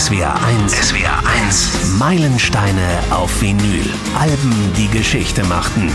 [0.00, 0.72] SWR 1.
[0.72, 1.98] SWR 1.
[1.98, 3.84] Meilensteine auf Vinyl.
[4.18, 5.92] Alben, die Geschichte machten.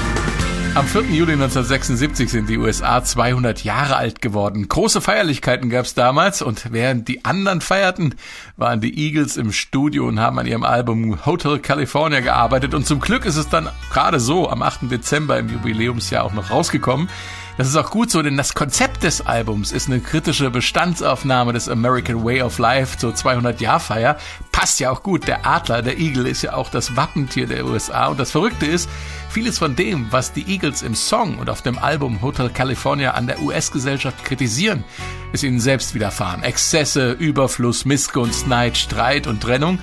[0.76, 1.06] Am 4.
[1.06, 4.70] Juli 1976 sind die USA 200 Jahre alt geworden.
[4.70, 8.14] Große Feierlichkeiten gab es damals und während die anderen feierten,
[8.58, 13.00] waren die Eagles im Studio und haben an ihrem Album Hotel California gearbeitet und zum
[13.00, 14.92] Glück ist es dann gerade so am 8.
[14.92, 17.10] Dezember im Jubiläumsjahr auch noch rausgekommen.
[17.58, 21.70] Das ist auch gut so, denn das Konzept des Albums ist eine kritische Bestandsaufnahme des
[21.70, 24.18] American Way of Life zur 200-Jahr-Feier.
[24.52, 25.26] Passt ja auch gut.
[25.26, 28.08] Der Adler, der Eagle, ist ja auch das Wappentier der USA.
[28.08, 28.90] Und das Verrückte ist,
[29.30, 33.28] vieles von dem, was die Eagles im Song und auf dem Album Hotel California an
[33.28, 34.84] der US-Gesellschaft kritisieren,
[35.32, 36.44] ist ihnen selbst widerfahren.
[36.44, 39.80] Exzesse, Überfluss, Missgunst, Neid, Streit und Trennung.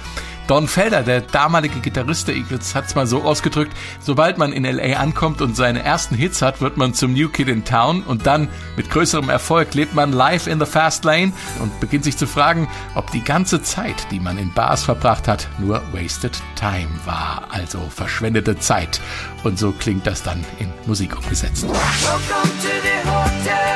[0.46, 4.64] Don Felder, der damalige Gitarrist der Eagles, hat es mal so ausgedrückt, sobald man in
[4.64, 8.27] LA ankommt und seine ersten Hits hat, wird man zum New Kid in Town und
[8.27, 12.27] dann mit größerem Erfolg lebt man live in the Fast Lane und beginnt sich zu
[12.27, 17.45] fragen, ob die ganze Zeit, die man in Bars verbracht hat, nur wasted time war,
[17.50, 19.00] also verschwendete Zeit.
[19.44, 21.64] Und so klingt das dann in Musik umgesetzt.
[21.64, 23.72] Welcome to the Hotel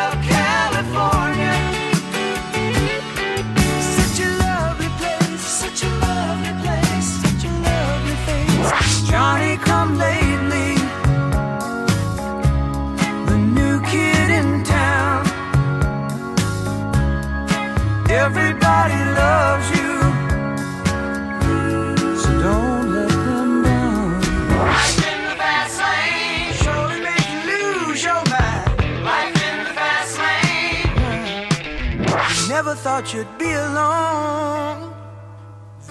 [32.97, 34.91] thought you'd be alone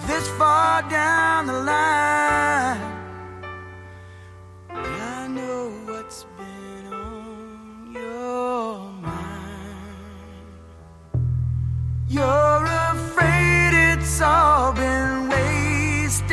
[0.08, 2.96] this far down the line.
[12.08, 16.26] You're afraid it's all been wasted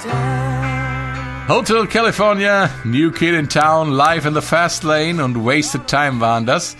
[0.00, 1.46] time.
[1.48, 6.46] Hotel California, New Kid in Town, Live in the Fast Lane und Wasted Time waren
[6.46, 6.76] das.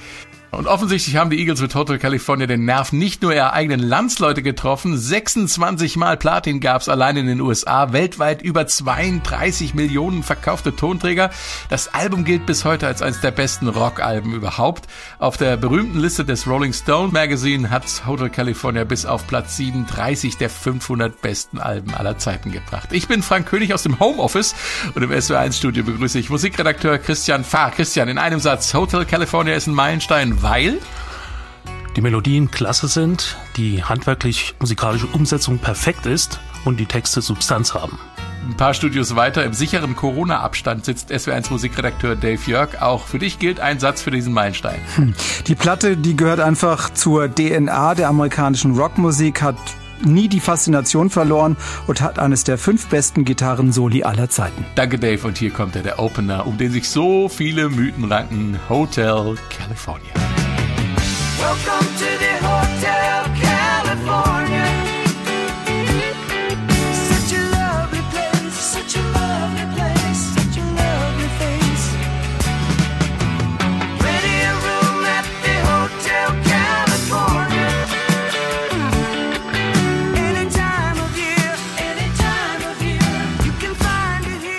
[0.56, 4.43] Und offensichtlich haben die Eagles mit Hotel California den Nerv nicht nur ihrer eigenen Landsleute
[4.43, 4.97] getroffen.
[4.97, 7.93] 26 Mal Platin gab's allein in den USA.
[7.93, 11.28] Weltweit über 32 Millionen verkaufte Tonträger.
[11.69, 14.87] Das Album gilt bis heute als eines der besten Rockalben überhaupt.
[15.19, 20.38] Auf der berühmten Liste des Rolling Stone Magazine hat Hotel California bis auf Platz 37
[20.38, 22.88] der 500 besten Alben aller Zeiten gebracht.
[22.93, 24.55] Ich bin Frank König aus dem Homeoffice
[24.94, 27.73] und im SW1 Studio begrüße ich Musikredakteur Christian Fahr.
[27.73, 28.73] Christian, in einem Satz.
[28.73, 30.79] Hotel California ist ein Meilenstein weil
[31.97, 37.99] die Melodien klasse sind, die handwerklich-musikalische Umsetzung perfekt ist und die Texte Substanz haben.
[38.49, 42.81] Ein paar Studios weiter im sicheren Corona-Abstand sitzt SW1 Musikredakteur Dave Jörg.
[42.81, 44.79] Auch für dich gilt ein Satz für diesen Meilenstein.
[44.95, 45.15] Hm.
[45.49, 49.56] Die Platte, die gehört einfach zur DNA der amerikanischen Rockmusik, hat
[50.05, 51.56] nie die Faszination verloren
[51.87, 54.65] und hat eines der fünf besten Gitarren-Soli aller Zeiten.
[54.75, 55.27] Danke, Dave.
[55.27, 58.59] Und hier kommt er, der Opener, um den sich so viele Mythen ranken.
[58.69, 60.12] Hotel California.
[61.39, 63.25] Welcome to the Hotel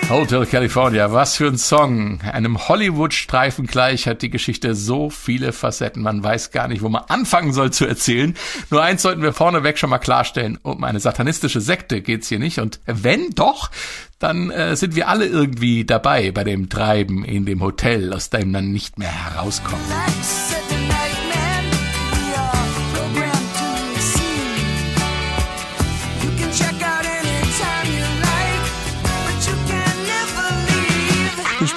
[0.10, 2.22] Hotel California, was für ein Song.
[2.22, 6.02] Einem Hollywood-Streifen gleich hat die Geschichte so viele Facetten.
[6.02, 8.34] Man weiß gar nicht, wo man anfangen soll zu erzählen.
[8.70, 10.60] Nur eins sollten wir vorneweg schon mal klarstellen.
[10.64, 12.60] Um eine satanistische Sekte geht's hier nicht.
[12.60, 13.70] Und wenn doch,
[14.18, 18.52] dann äh, sind wir alle irgendwie dabei bei dem Treiben in dem Hotel, aus dem
[18.52, 19.84] man nicht mehr herauskommt.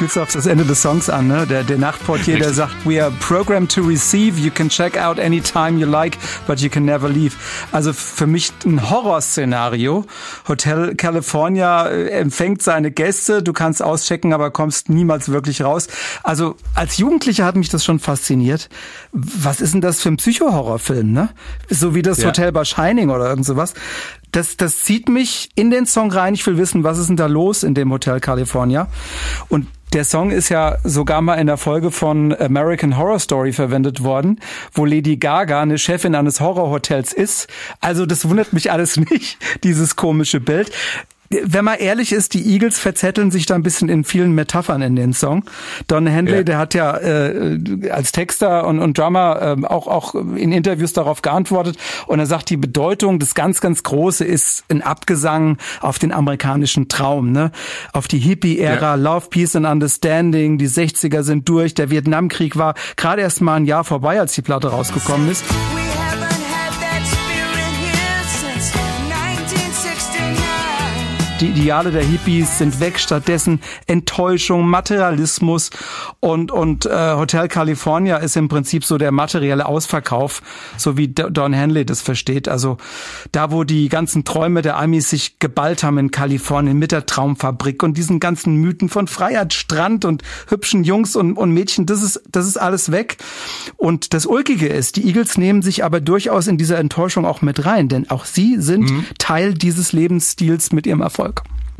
[0.01, 1.47] Spielst du auf das Ende des Songs an, ne?
[1.47, 5.79] Der, der Nachtportier, der sagt, we are programmed to receive, you can check out anytime
[5.79, 6.17] you like,
[6.47, 7.37] but you can never leave.
[7.71, 10.07] Also für mich ein Horrorszenario.
[10.49, 15.89] Hotel California äh, empfängt seine Gäste, du kannst auschecken, aber kommst niemals wirklich raus.
[16.23, 18.71] Also als Jugendlicher hat mich das schon fasziniert.
[19.13, 21.29] Was ist denn das für ein Psycho-Horrorfilm, ne?
[21.69, 22.29] So wie das ja.
[22.29, 23.75] Hotel bei Shining oder irgend sowas
[24.33, 26.35] das, das zieht mich in den Song rein.
[26.35, 28.89] Ich will wissen, was ist denn da los in dem Hotel California?
[29.49, 34.05] Und der Song ist ja sogar mal in der Folge von American Horror Story verwendet
[34.05, 34.39] worden,
[34.73, 37.49] wo Lady Gaga eine Chefin eines Horrorhotels ist.
[37.81, 40.71] Also das wundert mich alles nicht, dieses komische Bild.
[41.31, 44.97] Wenn man ehrlich ist, die Eagles verzetteln sich da ein bisschen in vielen Metaphern in
[44.97, 45.45] den Song.
[45.87, 46.43] Don Henley, ja.
[46.43, 51.23] der hat ja äh, als Texter und, und Drummer äh, auch, auch in Interviews darauf
[51.23, 51.77] geantwortet
[52.09, 56.89] und er sagt, die Bedeutung, das ganz, ganz Große ist ein Abgesang auf den amerikanischen
[56.89, 57.53] Traum, ne?
[57.93, 58.95] auf die Hippie-Ära, ja.
[58.97, 63.67] Love, Peace and Understanding, die 60er sind durch, der Vietnamkrieg war gerade erst mal ein
[63.67, 65.45] Jahr vorbei, als die Platte rausgekommen ist.
[71.41, 75.71] Die Ideale der Hippies sind weg, stattdessen Enttäuschung, Materialismus
[76.21, 80.43] und, und äh, Hotel California ist im Prinzip so der materielle Ausverkauf,
[80.77, 82.47] so wie Don Henley das versteht.
[82.47, 82.77] Also
[83.33, 87.83] da, wo die ganzen Träume der Amis sich geballt haben in Kalifornien mit der Traumfabrik
[87.83, 92.23] und diesen ganzen Mythen von Freiheit, Strand und hübschen Jungs und, und Mädchen, das ist,
[92.31, 93.17] das ist alles weg.
[93.79, 97.65] Und das Ulkige ist, die Eagles nehmen sich aber durchaus in diese Enttäuschung auch mit
[97.65, 99.07] rein, denn auch sie sind mhm.
[99.17, 101.30] Teil dieses Lebensstils mit ihrem Erfolg.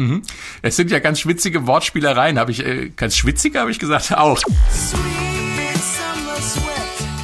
[0.01, 0.23] Mhm.
[0.63, 4.41] Es sind ja ganz schwitzige Wortspielereien, habe ich, äh, ganz schwitzige habe ich gesagt, auch.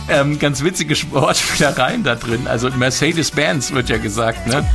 [0.08, 2.46] Ähm, ganz witzige Wortspielereien da drin.
[2.46, 4.68] Also Mercedes-Benz wird ja gesagt, ne?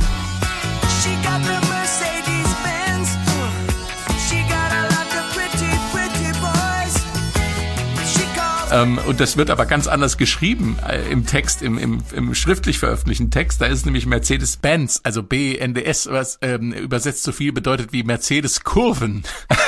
[8.72, 12.78] Ähm, und das wird aber ganz anders geschrieben äh, im Text, im, im, im schriftlich
[12.78, 13.60] veröffentlichten Text.
[13.60, 19.24] Da ist nämlich Mercedes-Benz, also B-N-D-S, was ähm, übersetzt so viel bedeutet wie Mercedes-Kurven.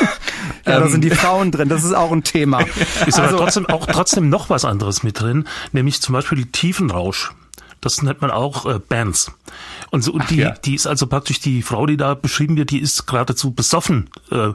[0.66, 2.60] Ja, da sind die ähm, Frauen drin, das ist auch ein Thema.
[3.06, 7.32] Ist aber also, trotzdem auch trotzdem noch was anderes mit drin, nämlich zum Beispiel Tiefenrausch.
[7.80, 9.30] Das nennt man auch äh, Bands.
[9.90, 10.50] Und so, und die, ja.
[10.52, 14.52] die ist also praktisch die Frau, die da beschrieben wird, die ist geradezu besoffen äh,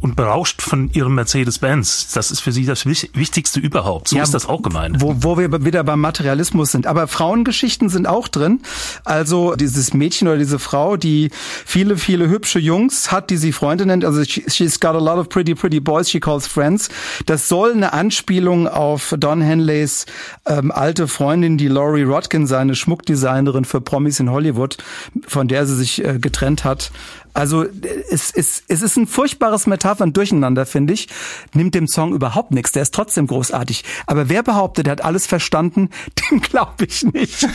[0.00, 2.12] und berauscht von ihrem Mercedes-Benz.
[2.12, 4.08] Das ist für sie das Wichtigste überhaupt.
[4.08, 5.00] So ja, ist das auch gemeint.
[5.00, 6.86] Wo, wo wir wieder beim Materialismus sind.
[6.86, 8.60] Aber Frauengeschichten sind auch drin.
[9.04, 11.30] Also dieses Mädchen oder diese Frau, die
[11.66, 14.04] viele, viele hübsche Jungs hat, die sie Freunde nennt.
[14.04, 16.88] Also she's got a lot of pretty, pretty boys she calls friends.
[17.26, 20.06] Das soll eine Anspielung auf Don Henleys
[20.46, 24.78] ähm, alte Freundin, die Laurie Rodkin, seine Schmuckdesignerin für Promis in Hollywood,
[25.26, 26.90] von der sie sich äh, getrennt hat,
[27.34, 27.64] also
[28.10, 31.08] es, es, es ist ein furchtbares Metaphern durcheinander, finde ich.
[31.54, 32.72] Nimmt dem Song überhaupt nichts.
[32.72, 33.84] Der ist trotzdem großartig.
[34.06, 35.90] Aber wer behauptet, er hat alles verstanden,
[36.30, 37.46] dem glaube ich nicht.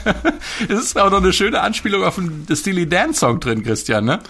[0.68, 4.20] es ist auch noch eine schöne Anspielung auf den Steely Dan Song drin, Christian, ne?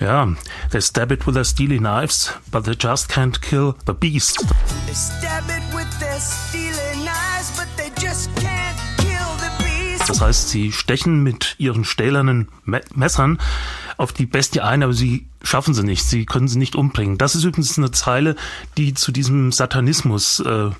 [0.00, 0.28] Ja,
[0.70, 4.44] they stab it with their steely knives, but they just can't kill the beast.
[4.86, 10.08] They stab it with their steely knives, but they just can't kill the beast.
[10.08, 13.38] Das heißt, sie stechen mit ihren stählernen Me Messern
[13.96, 17.18] auf die Bestie ein, aber sie schaffen sie nicht, sie können sie nicht umbringen.
[17.18, 18.36] Das ist übrigens eine Zeile,
[18.76, 20.70] die zu diesem Satanismus äh,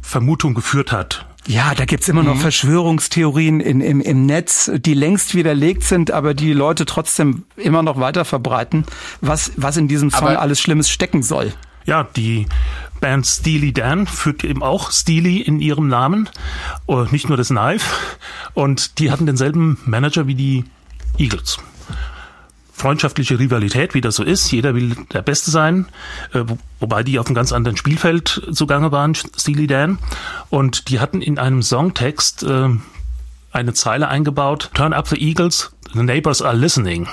[0.00, 1.26] Vermutung geführt hat.
[1.46, 2.40] Ja, da gibt's immer noch mhm.
[2.40, 7.98] Verschwörungstheorien in, im, im Netz, die längst widerlegt sind, aber die Leute trotzdem immer noch
[7.98, 8.84] weiter verbreiten,
[9.22, 11.54] was, was in diesem Song aber alles Schlimmes stecken soll.
[11.86, 12.46] Ja, die
[13.00, 16.28] Band Steely Dan führt eben auch Steely in ihrem Namen,
[16.86, 17.94] äh, nicht nur das Knife.
[18.52, 20.64] Und die hatten denselben Manager wie die
[21.16, 21.58] Eagles
[22.78, 24.50] freundschaftliche Rivalität, wie das so ist.
[24.50, 25.86] Jeder will der Beste sein,
[26.32, 26.44] äh,
[26.80, 29.98] wobei die auf einem ganz anderen Spielfeld zugange waren, Steely Dan.
[30.48, 32.68] Und die hatten in einem Songtext äh,
[33.52, 37.08] eine Zeile eingebaut, Turn up the Eagles, the neighbors are listening.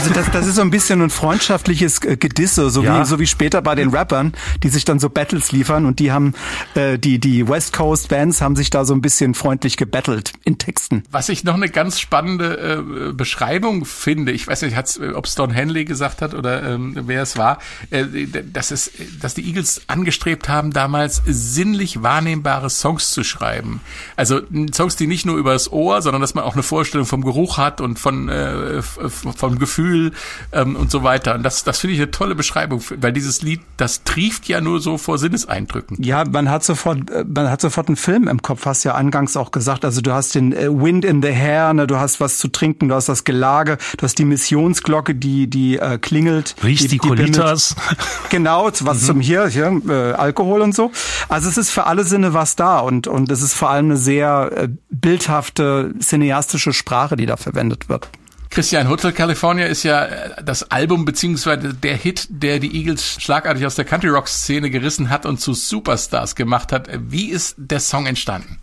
[0.00, 3.02] Also das, das ist so ein bisschen ein freundschaftliches äh, Gedisse, so, ja.
[3.02, 4.32] wie, so wie später bei den Rappern,
[4.62, 6.32] die sich dann so Battles liefern und die haben,
[6.74, 10.56] äh, die, die West Coast Bands haben sich da so ein bisschen freundlich gebettelt in
[10.56, 11.02] Texten.
[11.10, 14.74] Was ich noch eine ganz spannende äh, Beschreibung finde, ich weiß nicht,
[15.14, 17.58] ob es Don Henley gesagt hat oder ähm, wer es war,
[17.90, 23.82] äh, dass, es, dass die Eagles angestrebt haben, damals sinnlich wahrnehmbare Songs zu schreiben.
[24.16, 24.40] Also
[24.72, 27.58] Songs, die nicht nur über das Ohr, sondern dass man auch eine Vorstellung vom Geruch
[27.58, 30.12] hat und von, äh, vom Gefühl Gefühl
[30.52, 31.34] ähm, und so weiter.
[31.34, 34.80] Und das, das finde ich eine tolle Beschreibung, weil dieses Lied, das trieft ja nur
[34.80, 36.02] so vor Sinneseindrücken.
[36.02, 39.36] Ja, man hat sofort, äh, man hat sofort einen Film im Kopf, hast ja angangs
[39.36, 39.84] auch gesagt.
[39.84, 42.88] Also du hast den äh, Wind in the Hair, ne, du hast was zu trinken,
[42.88, 46.54] du hast das Gelage, du hast die Missionsglocke, die die äh, klingelt.
[46.62, 47.76] Riechst die, die Colitas.
[48.30, 49.06] Genau, was mhm.
[49.06, 50.92] zum hier, hier äh, Alkohol und so.
[51.28, 53.96] Also es ist für alle Sinne was da und und es ist vor allem eine
[53.96, 58.08] sehr äh, bildhafte cineastische Sprache, die da verwendet wird.
[58.50, 63.64] Christian, Hotel California ist ja äh, das Album beziehungsweise der Hit, der die Eagles schlagartig
[63.64, 66.88] aus der Country Rock Szene gerissen hat und zu Superstars gemacht hat.
[66.92, 68.58] Wie ist der Song entstanden?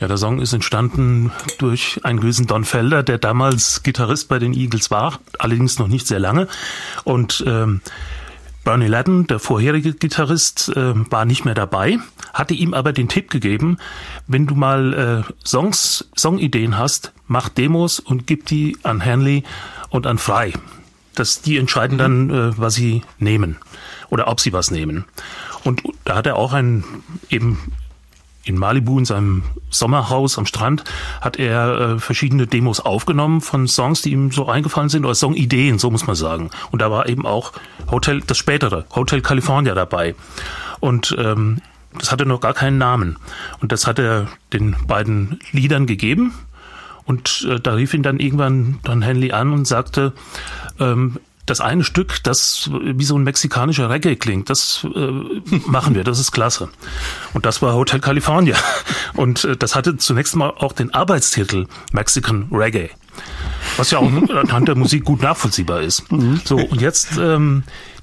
[0.00, 4.52] Ja, der Song ist entstanden durch einen gewissen Don Felder, der damals Gitarrist bei den
[4.52, 6.48] Eagles war, allerdings noch nicht sehr lange.
[7.04, 7.80] Und ähm,
[8.66, 12.00] Bernie Ladden, der vorherige Gitarrist, äh, war nicht mehr dabei,
[12.34, 13.78] hatte ihm aber den Tipp gegeben,
[14.26, 19.44] wenn du mal äh, Songs, Songideen hast, mach Demos und gib die an Hanley
[19.90, 20.52] und an Frei.
[21.14, 23.56] Das, die entscheiden dann, äh, was sie nehmen
[24.10, 25.04] oder ob sie was nehmen.
[25.62, 26.82] Und da hat er auch ein
[27.30, 27.72] eben
[28.46, 30.84] in Malibu in seinem Sommerhaus am Strand
[31.20, 35.78] hat er äh, verschiedene Demos aufgenommen von Songs, die ihm so eingefallen sind oder Songideen,
[35.78, 36.50] so muss man sagen.
[36.70, 37.52] Und da war eben auch
[37.90, 40.14] Hotel das spätere Hotel California dabei.
[40.80, 41.60] Und ähm,
[41.98, 43.16] das hatte noch gar keinen Namen.
[43.60, 46.32] Und das hat er den beiden Liedern gegeben.
[47.04, 50.12] Und äh, da rief ihn dann irgendwann Don Henley an und sagte,
[50.78, 55.10] ähm, das eine Stück, das wie so ein mexikanischer Reggae klingt, das äh,
[55.66, 56.68] machen wir, das ist klasse.
[57.32, 58.56] Und das war Hotel California.
[59.14, 62.90] Und äh, das hatte zunächst mal auch den Arbeitstitel Mexican Reggae.
[63.76, 66.10] Was ja auch anhand der Musik gut nachvollziehbar ist.
[66.10, 66.40] Mhm.
[66.44, 67.62] So, und jetzt ähm,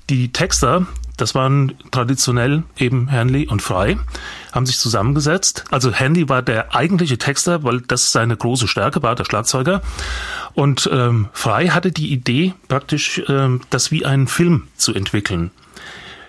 [0.10, 3.98] die Texter, das waren traditionell eben Hanley und Fry,
[4.52, 5.66] haben sich zusammengesetzt.
[5.72, 9.82] Also Hanley war der eigentliche Texter, weil das seine große Stärke war, der Schlagzeuger.
[10.53, 15.51] Und ähm, Fry hatte die Idee, praktisch ähm, das wie einen Film zu entwickeln.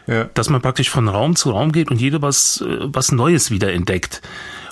[0.06, 0.24] Ja.
[0.34, 3.72] Dass man praktisch von Raum zu Raum geht und jeder was, äh, was Neues wieder
[3.72, 4.22] entdeckt.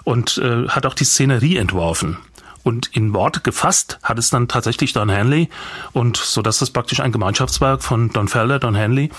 [0.05, 2.19] Und äh, hat auch die Szenerie entworfen.
[2.65, 5.49] Und in Worte gefasst hat es dann tatsächlich Don Hanley
[5.93, 9.11] und so dass das praktisch ein Gemeinschaftswerk von Don Felder, Don Hanley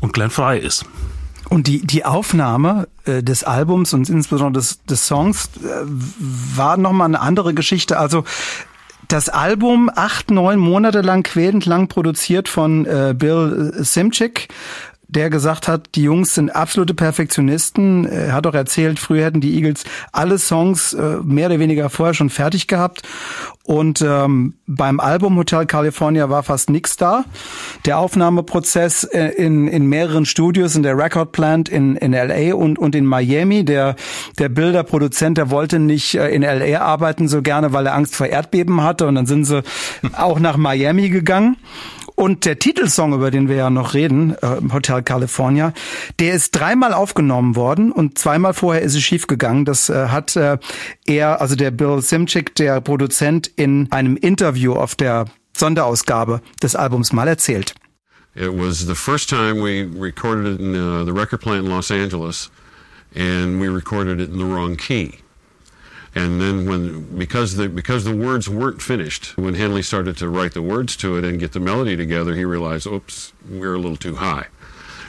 [0.00, 0.84] und Glenn Fry ist.
[1.48, 5.84] Und die, die Aufnahme äh, des Albums und insbesondere des, des Songs äh,
[6.54, 7.98] war nochmal eine andere Geschichte.
[7.98, 8.24] Also
[9.12, 14.48] das Album acht, neun Monate lang quälend lang produziert von äh, Bill Simchick
[15.10, 18.06] der gesagt hat, die Jungs sind absolute Perfektionisten.
[18.06, 22.14] Er hat auch erzählt, früher hätten die Eagles alle Songs äh, mehr oder weniger vorher
[22.14, 23.02] schon fertig gehabt.
[23.64, 27.24] Und ähm, beim Album Hotel California war fast nichts da.
[27.84, 32.78] Der Aufnahmeprozess äh, in, in mehreren Studios, in der Record Plant in, in LA und,
[32.78, 33.64] und in Miami.
[33.64, 33.96] Der,
[34.38, 38.26] der Bilderproduzent, der wollte nicht äh, in LA arbeiten so gerne, weil er Angst vor
[38.26, 39.06] Erdbeben hatte.
[39.06, 39.62] Und dann sind sie
[40.16, 41.56] auch nach Miami gegangen.
[42.20, 45.72] Und der Titelsong, über den wir ja noch reden, äh, Hotel California,
[46.18, 49.64] der ist dreimal aufgenommen worden und zweimal vorher ist es schiefgegangen.
[49.64, 50.58] Das äh, hat äh,
[51.06, 55.24] er, also der Bill Simchick, der Produzent, in einem Interview auf der
[55.56, 57.74] Sonderausgabe des Albums mal erzählt.
[58.34, 61.90] It was the first time we recorded it in uh, the record plant in Los
[61.90, 62.50] Angeles,
[63.16, 65.19] and we recorded it in the wrong key.
[66.14, 70.54] And then when because the because the words weren't finished, when Henley started to write
[70.54, 73.96] the words to it and get the melody together, he realized, oops, we're a little
[73.96, 74.46] too high.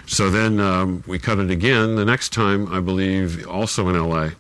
[0.06, 4.32] So then um, we cut it again the next time, I believe, also in LA,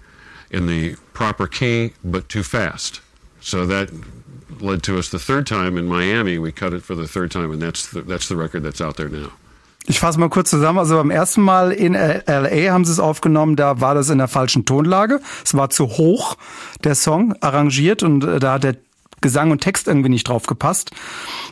[0.51, 3.01] in the proper key but too fast.
[3.39, 3.89] So that
[4.59, 6.37] led to us the third time in Miami.
[6.37, 8.97] We cut it for the third time, and that's the, that's the record that's out
[8.97, 9.31] there now.
[9.87, 10.79] Ich fasse mal kurz zusammen.
[10.79, 14.27] Also beim ersten Mal in LA haben sie es aufgenommen, da war das in der
[14.27, 15.21] falschen Tonlage.
[15.43, 16.35] Es war zu hoch,
[16.83, 18.75] der Song, arrangiert und äh, da hat der
[19.21, 20.91] Gesang und Text irgendwie nicht drauf gepasst.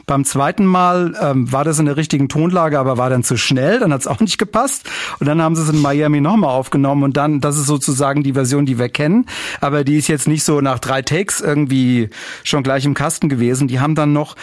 [0.06, 3.80] Beim zweiten Mal ähm, war das in der richtigen Tonlage, aber war dann zu schnell,
[3.80, 4.90] dann hat es auch nicht gepasst.
[5.20, 8.34] Und dann haben sie es in Miami nochmal aufgenommen und dann, das ist sozusagen die
[8.34, 9.26] Version, die wir kennen.
[9.62, 12.10] Aber die ist jetzt nicht so nach drei Takes irgendwie
[12.44, 13.68] schon gleich im Kasten gewesen.
[13.68, 14.36] Die haben dann noch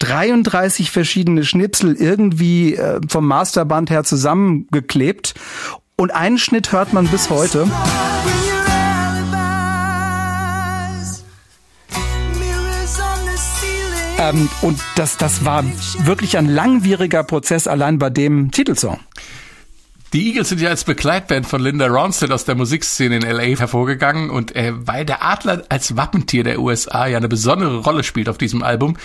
[0.00, 5.34] 33 verschiedene Schnipsel irgendwie äh, vom Masterband her zusammengeklebt.
[5.96, 7.68] Und einen Schnitt hört man bis heute.
[14.20, 15.64] Ähm, und das, das war
[16.04, 19.00] wirklich ein langwieriger Prozess allein bei dem Titelsong.
[20.12, 24.28] Die Eagles sind ja als Begleitband von Linda Ronstadt aus der Musikszene in LA hervorgegangen
[24.28, 28.36] und äh, weil der Adler als Wappentier der USA ja eine besondere Rolle spielt auf
[28.36, 28.96] diesem Album,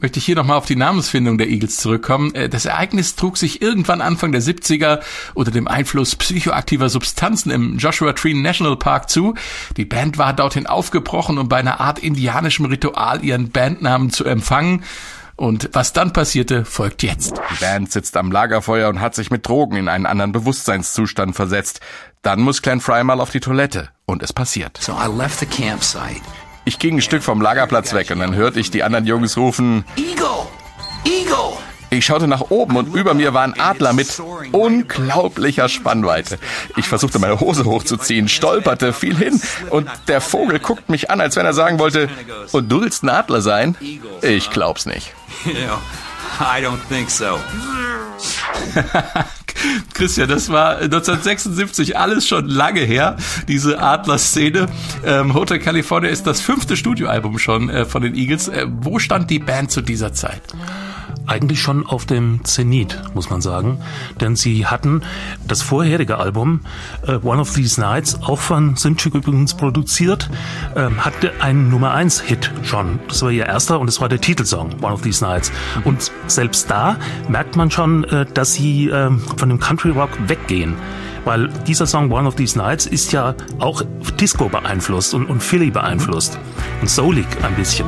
[0.00, 2.34] möchte ich hier nochmal auf die Namensfindung der Eagles zurückkommen.
[2.34, 5.00] Äh, das Ereignis trug sich irgendwann Anfang der 70er
[5.34, 9.34] unter dem Einfluss psychoaktiver Substanzen im Joshua Tree National Park zu.
[9.76, 14.82] Die Band war dorthin aufgebrochen, um bei einer Art indianischem Ritual ihren Bandnamen zu empfangen.
[15.36, 17.40] Und was dann passierte, folgt jetzt.
[17.50, 21.80] Die Band sitzt am Lagerfeuer und hat sich mit Drogen in einen anderen Bewusstseinszustand versetzt.
[22.22, 23.88] Dann muss Glenn Fry mal auf die Toilette.
[24.06, 24.78] Und es passiert.
[24.80, 26.22] So I left the campsite.
[26.64, 29.84] Ich ging ein Stück vom Lagerplatz weg und dann hörte ich die anderen Jungs rufen,
[29.96, 30.46] Eagle!
[31.04, 31.58] Eagle!
[31.90, 34.20] Ich schaute nach oben und über mir war ein Adler mit
[34.52, 36.38] unglaublicher Spannweite.
[36.76, 41.36] Ich versuchte meine Hose hochzuziehen, stolperte, fiel hin und der Vogel guckt mich an, als
[41.36, 42.08] wenn er sagen wollte,
[42.52, 43.76] und du willst ein Adler sein?
[44.22, 45.12] Ich glaub's nicht.
[46.40, 47.38] I don't think so.
[49.94, 53.16] Christian, das war 1976 alles schon lange her,
[53.48, 54.66] diese Adler-Szene.
[55.04, 58.48] Ähm, Hotel California ist das fünfte Studioalbum schon äh, von den Eagles.
[58.48, 60.42] Äh, wo stand die Band zu dieser Zeit?
[61.26, 63.78] Eigentlich schon auf dem Zenit, muss man sagen.
[64.20, 65.02] Denn sie hatten
[65.46, 66.60] das vorherige Album,
[67.06, 70.30] äh, One of These Nights, auch von Synchik übrigens produziert,
[70.74, 72.98] äh, hatte einen Nummer 1 Hit schon.
[73.08, 75.52] Das war ihr erster und es war der Titelsong, One of These Nights.
[75.84, 76.96] Und selbst da
[77.28, 80.74] merkt man schon, äh, dass sie äh, von dem Country Rock weggehen
[81.24, 83.82] weil dieser Song One of These Nights ist ja auch
[84.20, 86.38] Disco beeinflusst und, und Philly beeinflusst
[86.80, 87.86] und soulig ein bisschen.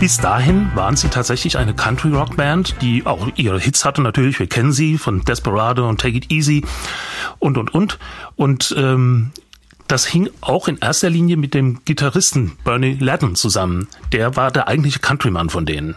[0.00, 4.38] Bis dahin waren sie tatsächlich eine Country Rock Band, die auch ihre Hits hatte natürlich.
[4.38, 6.64] Wir kennen sie von Desperado und Take It Easy
[7.38, 7.98] und und und.
[8.36, 9.30] Und ähm,
[9.88, 13.88] das hing auch in erster Linie mit dem Gitarristen Bernie Ladden zusammen.
[14.12, 15.96] Der war der eigentliche Countryman von denen.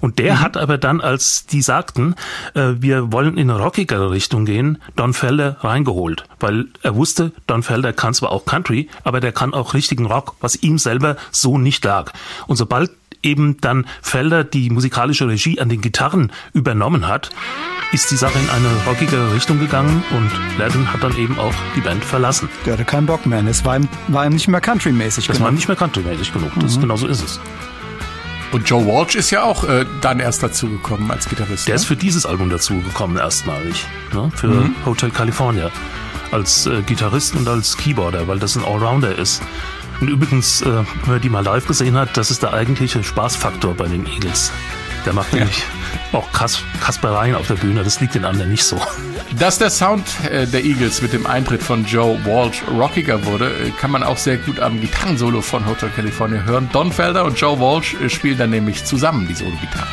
[0.00, 0.40] Und der mhm.
[0.40, 2.14] hat aber dann, als die sagten,
[2.54, 6.24] äh, wir wollen in eine rockigere Richtung gehen, Don Felder reingeholt.
[6.40, 10.34] Weil er wusste, Don Felder kann zwar auch Country, aber der kann auch richtigen Rock,
[10.40, 12.12] was ihm selber so nicht lag.
[12.46, 12.90] Und sobald
[13.22, 17.30] eben dann Felder die musikalische Regie an den Gitarren übernommen hat,
[17.92, 21.80] ist die Sache in eine rockige Richtung gegangen und Ladden hat dann eben auch die
[21.80, 22.48] Band verlassen.
[22.66, 23.42] Der hatte keinen Bock mehr.
[23.46, 25.38] Es war ihm, war ihm nicht mehr countrymäßig genug.
[25.38, 26.50] Das war nicht mehr countrymäßig genug.
[26.60, 26.82] Das, mhm.
[26.82, 27.40] Genau so ist es.
[28.52, 31.66] Und Joe Walsh ist ja auch äh, dann erst dazugekommen als Gitarrist.
[31.66, 31.76] Der ne?
[31.76, 33.86] ist für dieses Album dazugekommen erstmalig.
[34.12, 34.30] Ne?
[34.34, 34.74] Für mhm.
[34.86, 35.70] Hotel California.
[36.30, 39.42] Als äh, Gitarrist und als Keyboarder, weil das ein Allrounder ist.
[40.00, 43.88] Und übrigens, äh, wer die mal live gesehen hat, das ist der eigentliche Spaßfaktor bei
[43.88, 44.52] den Eagles.
[45.04, 45.40] Der macht ja.
[45.40, 45.64] nämlich
[46.12, 47.82] auch Kas Kaspereien auf der Bühne.
[47.82, 48.80] Das liegt den anderen nicht so.
[49.38, 53.70] Dass der Sound äh, der Eagles mit dem Eintritt von Joe Walsh rockiger wurde, äh,
[53.70, 56.68] kann man auch sehr gut am Gitarrensolo von Hotel California hören.
[56.72, 59.88] Don Felder und Joe Walsh äh, spielen dann nämlich zusammen die Solo-Gitarre.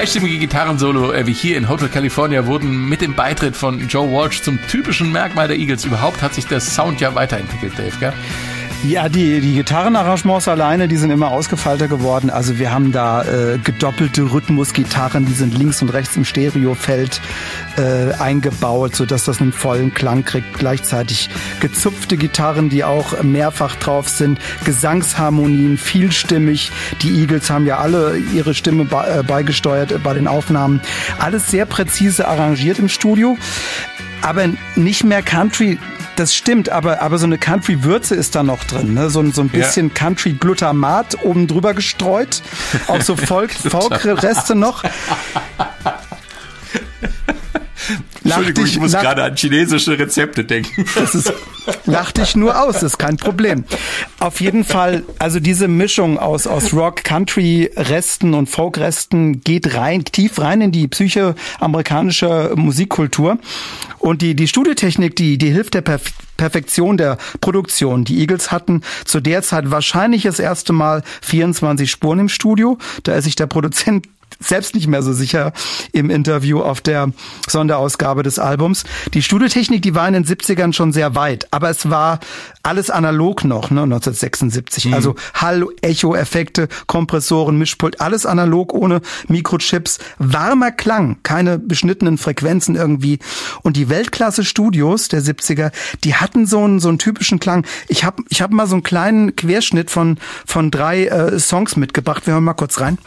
[0.00, 4.40] Zweistimmige Gitarrensolo äh, wie hier in Hotel California wurden mit dem Beitritt von Joe Walsh
[4.40, 5.84] zum typischen Merkmal der Eagles.
[5.84, 8.14] Überhaupt hat sich der Sound ja weiterentwickelt, Dave, gell?
[8.82, 12.30] Ja, die, die Gitarrenarrangements alleine, die sind immer ausgefeilter geworden.
[12.30, 17.20] Also wir haben da äh, gedoppelte Rhythmusgitarren, die sind links und rechts im Stereofeld
[17.76, 20.58] äh, eingebaut, sodass das einen vollen Klang kriegt.
[20.58, 21.28] Gleichzeitig
[21.60, 26.72] gezupfte Gitarren, die auch mehrfach drauf sind, Gesangsharmonien, vielstimmig.
[27.02, 30.80] Die Eagles haben ja alle ihre Stimme äh, beigesteuert bei den Aufnahmen.
[31.18, 33.36] Alles sehr präzise arrangiert im Studio
[34.22, 35.78] aber nicht mehr Country
[36.20, 38.92] das stimmt, aber, aber so eine Country-Würze ist da noch drin.
[38.92, 39.08] Ne?
[39.08, 39.94] So, so ein bisschen ja.
[39.94, 42.42] Country-Glutamat oben drüber gestreut.
[42.88, 43.16] Auch so
[43.70, 44.84] Folk-Reste noch.
[48.36, 50.84] Entschuldigung, ich, ich muss gerade an chinesische Rezepte denken.
[50.94, 51.32] Das ist,
[51.86, 53.64] lach dich nur aus, das ist kein Problem.
[54.18, 60.04] Auf jeden Fall, also diese Mischung aus, aus Rock, Country, Resten und Folk-Resten geht rein,
[60.04, 63.38] tief rein in die Psyche amerikanischer Musikkultur.
[63.98, 68.06] Und die, die Studiotechnik, die, die hilft der Perf Perfektion der Produktion.
[68.06, 72.78] Die Eagles hatten zu der Zeit wahrscheinlich das erste Mal 24 Spuren im Studio.
[73.02, 74.08] Da ist sich der Produzent
[74.40, 75.52] selbst nicht mehr so sicher
[75.92, 77.12] im Interview auf der
[77.46, 78.84] Sonderausgabe des Albums.
[79.14, 82.20] Die Studiotechnik, die war in den 70ern schon sehr weit, aber es war
[82.62, 84.86] alles analog noch, ne, 1976.
[84.86, 84.94] Mhm.
[84.94, 89.98] Also Hall, Echo-Effekte, Kompressoren, Mischpult, alles analog ohne Mikrochips.
[90.18, 93.18] Warmer Klang, keine beschnittenen Frequenzen irgendwie.
[93.62, 95.70] Und die Weltklasse-Studios der 70er,
[96.04, 97.66] die hatten so einen, so einen typischen Klang.
[97.88, 102.26] Ich habe ich hab mal so einen kleinen Querschnitt von, von drei äh, Songs mitgebracht.
[102.26, 102.98] Wir hören mal kurz rein.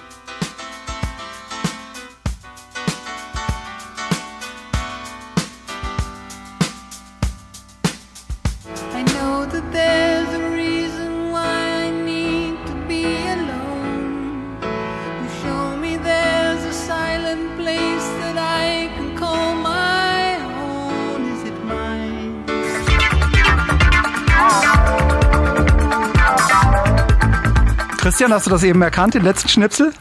[28.34, 29.93] Hast du das eben erkannt, den letzten Schnipsel?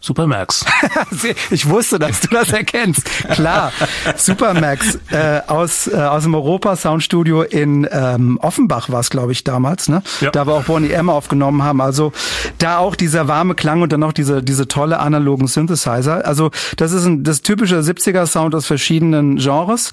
[0.00, 0.64] Supermax.
[1.50, 3.04] ich wusste, dass du das erkennst.
[3.30, 3.70] Klar,
[4.16, 9.44] Supermax äh, aus äh, aus dem Europa Soundstudio in ähm, Offenbach war es, glaube ich,
[9.44, 9.88] damals.
[9.88, 10.02] Ne?
[10.22, 10.30] Ja.
[10.30, 11.82] Da wir auch Bonnie M aufgenommen haben.
[11.82, 12.12] Also
[12.58, 16.26] da auch dieser warme Klang und dann noch diese diese tolle analogen Synthesizer.
[16.26, 19.90] Also das ist ein das typische 70er Sound aus verschiedenen Genres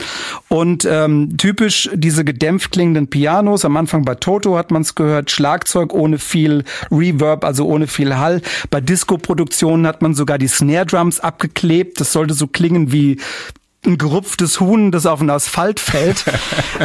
[0.48, 3.66] und ähm, typisch diese gedämpft klingenden Pianos.
[3.66, 8.18] Am Anfang bei Toto hat man es gehört, Schlagzeug ohne viel Reverb, also ohne viel
[8.18, 8.42] Hall.
[8.70, 12.00] Bei Disco-Produktionen hat man sogar die Snare Drums abgeklebt.
[12.00, 13.20] Das sollte so klingen wie
[13.88, 16.26] ein gerupftes Huhn, das auf den Asphalt fällt.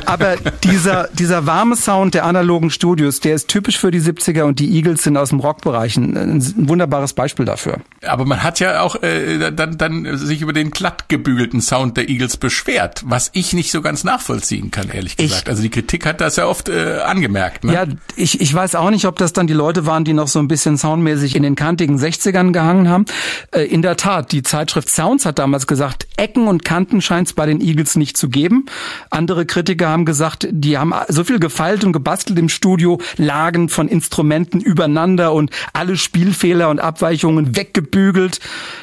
[0.06, 4.58] Aber dieser, dieser warme Sound der analogen Studios, der ist typisch für die 70er und
[4.58, 7.78] die Eagles sind aus dem Rockbereich ein, ein wunderbares Beispiel dafür.
[8.06, 12.08] Aber man hat ja auch äh, dann, dann sich über den glatt gebügelten Sound der
[12.08, 15.42] Eagles beschwert, was ich nicht so ganz nachvollziehen kann, ehrlich gesagt.
[15.42, 17.64] Ich, also die Kritik hat das ja oft äh, angemerkt.
[17.64, 17.74] Ne?
[17.74, 17.84] Ja,
[18.16, 20.48] ich, ich weiß auch nicht, ob das dann die Leute waren, die noch so ein
[20.48, 23.04] bisschen soundmäßig in den kantigen 60ern gehangen haben.
[23.50, 27.28] Äh, in der Tat, die Zeitschrift Sounds hat damals gesagt, Ecken und Kanten Kanten scheint
[27.28, 28.66] es bei den Eagles nicht zu geben.
[29.09, 33.88] Andere Kritiker haben gesagt, die haben so viel gefeilt und gebastelt im Studio, lagen von
[33.88, 38.40] Instrumenten übereinander und alle Spielfehler und Abweichungen weggebügelt.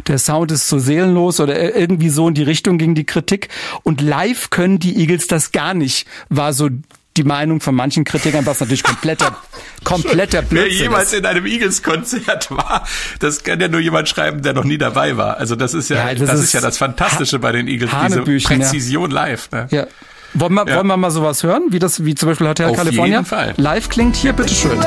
[0.08, 3.50] Der Sound ist so seelenlos oder irgendwie so in die Richtung ging die Kritik.
[3.84, 6.70] Und live können die Eagles das gar nicht, war so
[7.18, 9.36] die Meinung von manchen Kritikern, was natürlich kompletter,
[9.84, 12.86] kompletter Blödsinn Wer jemals in einem Eagles-Konzert war,
[13.20, 15.38] das kann ja nur jemand schreiben, der noch nie dabei war.
[15.38, 17.92] Also das ist ja, ja das, das ist, ist, ja das Fantastische bei den Eagles,
[18.08, 19.16] diese Präzision ja.
[19.16, 19.52] live.
[19.52, 19.68] Ne?
[19.72, 19.88] Ja.
[20.34, 20.76] Wollen wir, ja.
[20.76, 23.18] wollen wir mal sowas hören, wie das, wie zum Beispiel Hotel Auf California?
[23.18, 23.54] Jeden Fall.
[23.58, 24.80] Live klingt hier, bitteschön.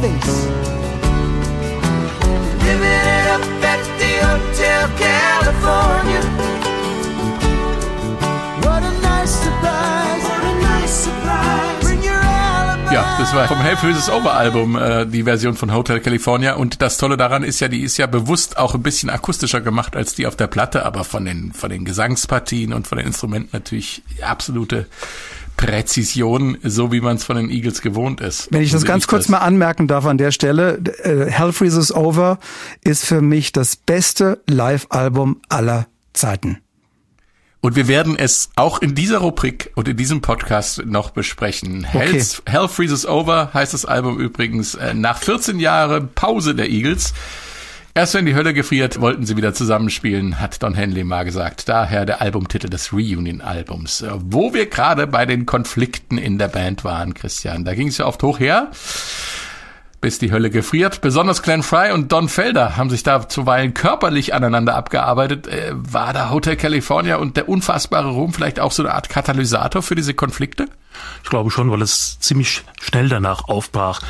[0.00, 0.48] Face.
[2.64, 6.22] Living it up at the Hotel California.
[8.64, 11.70] What a nice surprise, what a nice surprise.
[12.92, 16.82] Ja, das war vom Hell Freezes Over Album äh, die Version von Hotel California und
[16.82, 20.16] das Tolle daran ist ja, die ist ja bewusst auch ein bisschen akustischer gemacht als
[20.16, 24.02] die auf der Platte, aber von den von den Gesangspartien und von den Instrumenten natürlich
[24.22, 24.86] absolute
[25.60, 28.48] Präzision, so wie man es von den Eagles gewohnt ist.
[28.50, 29.28] Wenn ich das ganz ich kurz das.
[29.28, 32.38] mal anmerken darf an der Stelle, äh, Hell Freezes Over
[32.82, 36.60] ist für mich das beste Live-Album aller Zeiten.
[37.60, 41.86] Und wir werden es auch in dieser Rubrik und in diesem Podcast noch besprechen.
[41.92, 42.24] Okay.
[42.46, 47.12] Hell Freezes Over heißt das Album übrigens äh, nach 14 Jahren Pause der Eagles.
[48.00, 51.68] Erst wenn die Hölle gefriert, wollten sie wieder zusammenspielen, hat Don Henley mal gesagt.
[51.68, 54.00] Daher der Albumtitel des Reunion-Albums.
[54.00, 57.66] Äh, wo wir gerade bei den Konflikten in der Band waren, Christian.
[57.66, 58.70] Da ging es ja oft hoch her
[60.00, 61.02] bis die Hölle gefriert.
[61.02, 65.46] Besonders Glenn Fry und Don Felder haben sich da zuweilen körperlich aneinander abgearbeitet.
[65.46, 69.82] Äh, war da Hotel California und der unfassbare Ruhm vielleicht auch so eine Art Katalysator
[69.82, 70.68] für diese Konflikte?
[71.22, 74.00] Ich glaube schon, weil es ziemlich schnell danach aufbrach.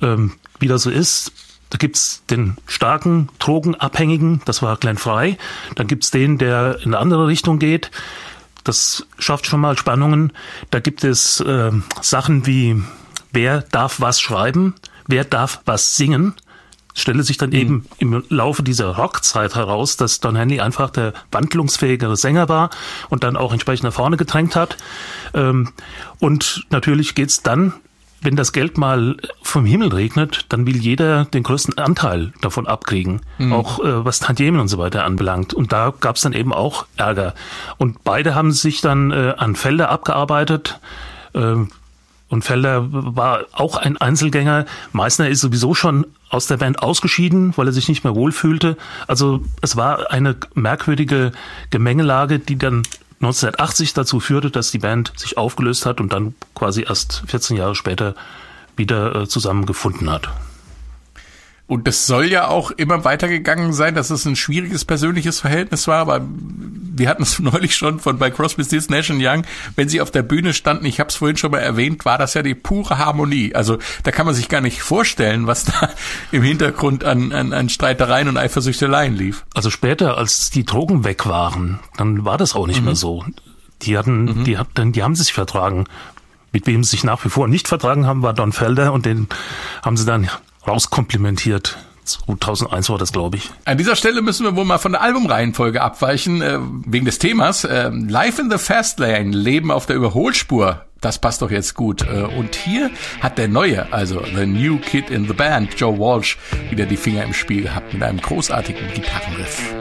[0.00, 1.32] Ähm, wie das so ist,
[1.74, 5.36] da gibt's den starken Drogenabhängigen, das war Glenn Fry.
[5.74, 7.90] Dann gibt's den, der in eine andere Richtung geht.
[8.62, 10.32] Das schafft schon mal Spannungen.
[10.70, 12.80] Da gibt es äh, Sachen wie,
[13.32, 14.74] wer darf was schreiben,
[15.08, 16.34] wer darf was singen.
[16.94, 17.56] Es stelle sich dann mhm.
[17.56, 22.70] eben im Laufe dieser Rockzeit heraus, dass Don Henley einfach der wandlungsfähigere Sänger war
[23.10, 24.76] und dann auch entsprechend nach vorne gedrängt hat.
[25.34, 25.72] Ähm,
[26.20, 27.72] und natürlich geht's dann
[28.24, 33.20] wenn das Geld mal vom Himmel regnet, dann will jeder den größten Anteil davon abkriegen,
[33.38, 33.52] mhm.
[33.52, 35.52] auch äh, was Tantiemen und so weiter anbelangt.
[35.52, 37.34] Und da gab es dann eben auch Ärger.
[37.76, 40.80] Und beide haben sich dann äh, an Felder abgearbeitet.
[41.34, 41.56] Äh,
[42.30, 44.64] und Felder war auch ein Einzelgänger.
[44.92, 48.76] Meissner ist sowieso schon aus der Band ausgeschieden, weil er sich nicht mehr wohlfühlte.
[49.06, 51.32] Also es war eine merkwürdige
[51.70, 52.82] Gemengelage, die dann
[53.24, 57.74] 1980 dazu führte, dass die Band sich aufgelöst hat und dann quasi erst 14 Jahre
[57.74, 58.14] später
[58.76, 60.28] wieder äh, zusammengefunden hat.
[61.66, 66.00] Und das soll ja auch immer weitergegangen sein, dass es ein schwieriges persönliches Verhältnis war,
[66.00, 70.10] aber wir hatten es neulich schon von bei Crosby, Stills, Nash Young, wenn sie auf
[70.10, 72.98] der Bühne standen, ich habe es vorhin schon mal erwähnt, war das ja die pure
[72.98, 73.54] Harmonie.
[73.54, 75.88] Also da kann man sich gar nicht vorstellen, was da
[76.32, 79.46] im Hintergrund an, an, an Streitereien und Eifersüchteleien lief.
[79.54, 82.86] Also später, als die Drogen weg waren, dann war das auch nicht mhm.
[82.86, 83.24] mehr so.
[83.82, 84.44] Die hatten, mhm.
[84.44, 85.86] die hatten, die haben sich vertragen.
[86.52, 89.28] Mit wem sie sich nach wie vor nicht vertragen haben, war Don Felder und den
[89.82, 90.28] haben sie dann
[90.66, 91.76] rauskomplimentiert.
[92.04, 93.50] 2001 war das, glaube ich.
[93.64, 97.64] An dieser Stelle müssen wir wohl mal von der Albumreihenfolge abweichen, äh, wegen des Themas.
[97.64, 100.84] Äh, Life in the Fast Lane, Leben auf der Überholspur.
[101.00, 102.02] das passt doch jetzt gut.
[102.02, 106.38] Äh, und hier hat der Neue, also The New Kid in the Band, Joe Walsh,
[106.70, 109.74] wieder die Finger im Spiel gehabt mit einem großartigen Gitarrenriff.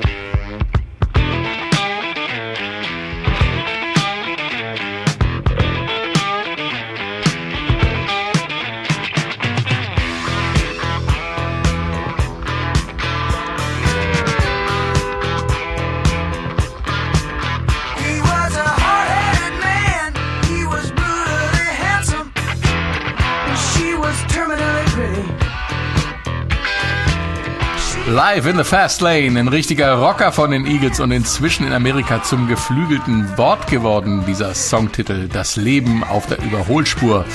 [28.25, 32.23] Live in the Fast Lane, ein richtiger Rocker von den Eagles und inzwischen in Amerika
[32.23, 37.25] zum geflügelten Wort geworden, dieser Songtitel, das Leben auf der Überholspur.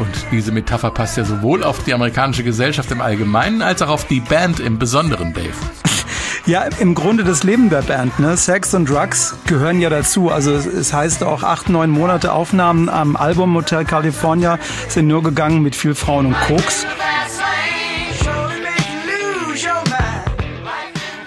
[0.00, 4.08] Und diese Metapher passt ja sowohl auf die amerikanische Gesellschaft im Allgemeinen als auch auf
[4.08, 5.52] die Band im Besonderen, Dave.
[6.46, 8.18] Ja, im Grunde das Leben der Band.
[8.18, 8.36] Ne?
[8.36, 10.30] Sex und Drugs gehören ja dazu.
[10.30, 15.62] Also es heißt auch acht, neun Monate Aufnahmen am Album Hotel California sind nur gegangen
[15.62, 16.84] mit viel Frauen und Koks.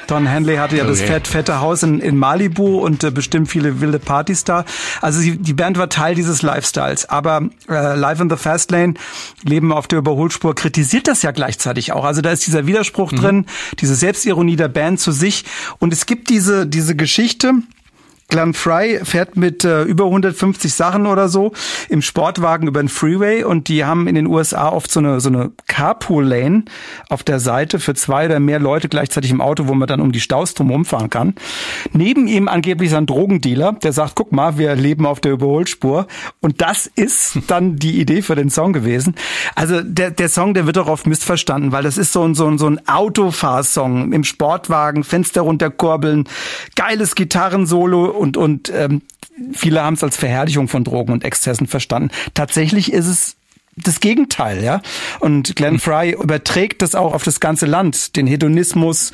[0.07, 0.91] Don Henley hatte ja okay.
[0.91, 4.65] das fett, fette Haus in, in Malibu und äh, bestimmt viele wilde Partys da.
[5.01, 7.09] Also sie, die Band war Teil dieses Lifestyles.
[7.09, 8.95] Aber äh, Live in the Fast Lane,
[9.43, 12.05] Leben auf der Überholspur, kritisiert das ja gleichzeitig auch.
[12.05, 13.17] Also da ist dieser Widerspruch mhm.
[13.17, 13.45] drin,
[13.79, 15.45] diese Selbstironie der Band zu sich.
[15.79, 17.53] Und es gibt diese, diese Geschichte,
[18.29, 21.53] Glenn Fry fährt mit äh, über 150 Sachen oder so
[21.87, 25.29] im Sportwagen über den Freeway und die haben in den USA oft so eine so
[25.29, 26.65] eine Carpool Lane
[27.09, 30.11] auf der Seite für zwei oder mehr Leute gleichzeitig im Auto, wo man dann um
[30.11, 31.35] die Staus drum rumfahren kann.
[31.93, 36.07] Neben ihm angeblich ein Drogendealer, der sagt, guck mal, wir leben auf der Überholspur
[36.41, 39.15] und das ist dann die Idee für den Song gewesen.
[39.55, 42.47] Also der der Song, der wird auch oft missverstanden, weil das ist so ein so
[42.47, 46.25] ein, so ein Autofahrsong im Sportwagen, Fenster runterkurbeln,
[46.75, 49.01] geiles Gitarrensolo und, und ähm,
[49.53, 52.09] viele haben es als Verherrlichung von Drogen und Exzessen verstanden.
[52.33, 53.37] Tatsächlich ist es
[53.77, 54.81] das Gegenteil, ja.
[55.19, 55.79] Und Glenn hm.
[55.79, 58.15] Fry überträgt das auch auf das ganze Land.
[58.15, 59.13] Den Hedonismus,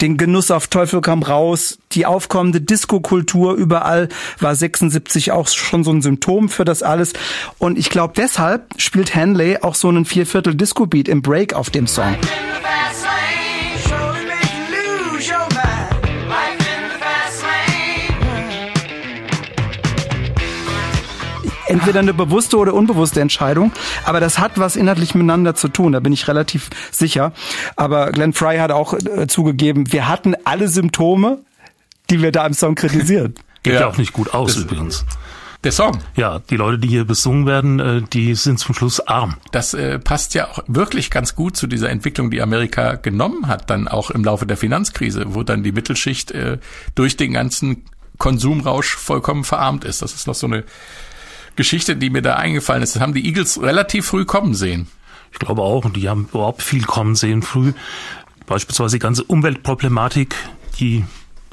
[0.00, 5.90] den Genuss auf Teufel komm raus, die aufkommende Diskokultur überall war 76 auch schon so
[5.90, 7.14] ein Symptom für das alles.
[7.58, 11.86] Und ich glaube, deshalb spielt Hanley auch so einen Vierviertel Disco-Beat im Break auf dem
[11.86, 12.14] Song.
[21.72, 23.72] Entweder eine bewusste oder unbewusste Entscheidung.
[24.04, 27.32] Aber das hat was inhaltlich miteinander zu tun, da bin ich relativ sicher.
[27.76, 31.38] Aber Glenn Fry hat auch äh, zugegeben, wir hatten alle Symptome,
[32.10, 33.34] die wir da im Song kritisieren.
[33.62, 35.04] Geht ja, ja auch nicht gut aus das übrigens.
[35.64, 36.00] Der Song.
[36.16, 39.36] Ja, die Leute, die hier besungen werden, äh, die sind zum Schluss arm.
[39.52, 43.70] Das äh, passt ja auch wirklich ganz gut zu dieser Entwicklung, die Amerika genommen hat,
[43.70, 46.58] dann auch im Laufe der Finanzkrise, wo dann die Mittelschicht äh,
[46.96, 47.84] durch den ganzen
[48.18, 50.02] Konsumrausch vollkommen verarmt ist.
[50.02, 50.64] Das ist noch so eine
[51.56, 52.94] Geschichte, die mir da eingefallen ist.
[52.94, 54.88] Das haben die Eagles relativ früh kommen sehen.
[55.32, 57.72] Ich glaube auch, und die haben überhaupt viel kommen sehen früh.
[58.46, 60.34] Beispielsweise die ganze Umweltproblematik,
[60.78, 61.04] die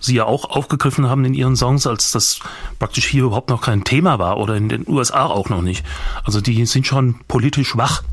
[0.02, 2.40] sie ja auch aufgegriffen haben in ihren Songs, als das
[2.80, 5.86] praktisch hier überhaupt noch kein Thema war oder in den USA auch noch nicht.
[6.24, 8.04] Also die sind schon politisch wach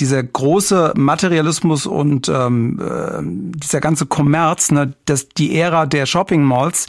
[0.00, 3.20] dieser große Materialismus und ähm, äh,
[3.58, 6.86] dieser ganze Kommerz, ne, das, die Ära der Shopping Malls,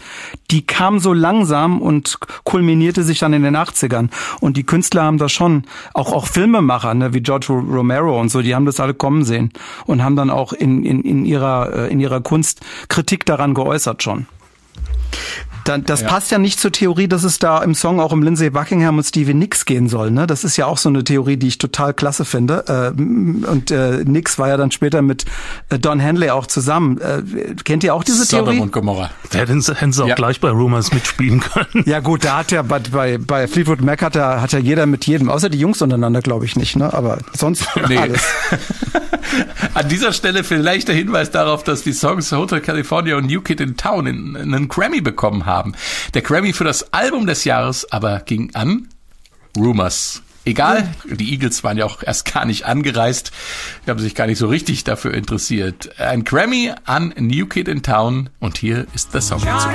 [0.52, 4.10] die kam so langsam und kulminierte sich dann in den 80ern.
[4.40, 5.64] Und die Künstler haben da schon,
[5.94, 9.52] auch, auch Filmemacher, ne, wie George Romero und so, die haben das alle kommen sehen
[9.86, 14.04] und haben dann auch in, in, in, ihrer, äh, in ihrer Kunst Kritik daran geäußert
[14.04, 14.28] schon.
[15.66, 16.08] Dann, das ja.
[16.08, 19.04] passt ja nicht zur Theorie, dass es da im Song auch um Lindsay Buckingham und
[19.04, 20.12] Stevie Nicks gehen soll.
[20.12, 20.28] Ne?
[20.28, 22.94] Das ist ja auch so eine Theorie, die ich total klasse finde.
[22.96, 25.26] Äh, und äh, Nicks war ja dann später mit
[25.70, 27.02] äh, Don Henley auch zusammen.
[27.02, 27.24] Äh,
[27.64, 28.60] kennt ihr auch diese Sodom Theorie?
[28.60, 29.10] und Gomorra.
[29.32, 30.14] Da hätten sie, hätten sie auch ja.
[30.14, 31.84] gleich bei Rumors mitspielen können.
[31.88, 34.86] Ja gut, da hat ja bei, bei, bei Fleetwood Mac hat ja, hat ja jeder
[34.86, 36.76] mit jedem, außer die Jungs untereinander, glaube ich nicht.
[36.76, 36.94] Ne?
[36.94, 37.98] Aber sonst nee.
[37.98, 38.22] alles.
[39.74, 43.60] An dieser Stelle vielleicht der Hinweis darauf, dass die Songs Hotel California und New Kid
[43.62, 45.74] in Town einen Grammy bekommen haben.
[46.14, 48.90] Der Grammy für das Album des Jahres aber ging an
[49.58, 50.22] Rumors.
[50.48, 53.32] Egal, die Eagles waren ja auch erst gar nicht angereist,
[53.86, 56.00] die haben sich gar nicht so richtig dafür interessiert.
[56.00, 59.68] Ein Grammy an New Kid in Town und hier ist der Song dazu.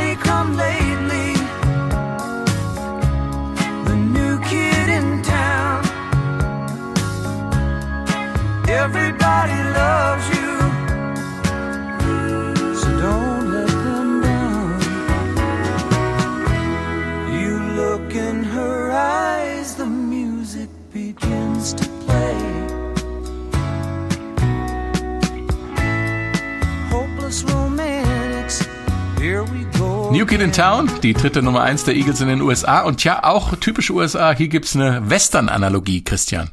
[30.11, 33.23] New Kid in Town, die dritte Nummer eins der Eagles in den USA und ja,
[33.23, 36.51] auch typisch USA, hier gibt's eine Western-Analogie, Christian.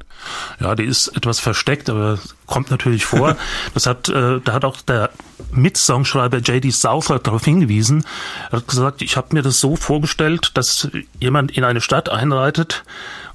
[0.59, 3.35] Ja, die ist etwas versteckt, aber kommt natürlich vor.
[3.73, 5.09] Das hat, äh, da hat auch der
[5.51, 6.69] Mitsongschreiber J.D.
[6.69, 8.05] Souther darauf hingewiesen.
[8.51, 10.89] Er hat gesagt, ich habe mir das so vorgestellt, dass
[11.19, 12.83] jemand in eine Stadt einreitet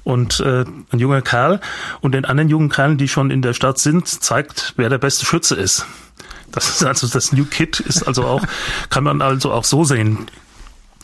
[0.05, 1.59] und äh, ein junger Kerl
[1.99, 5.25] und den anderen jungen Kerlen, die schon in der Stadt sind, zeigt, wer der beste
[5.25, 5.85] Schütze ist.
[6.53, 8.43] Das ist also das New Kid ist also auch,
[8.89, 10.27] kann man also auch so sehen.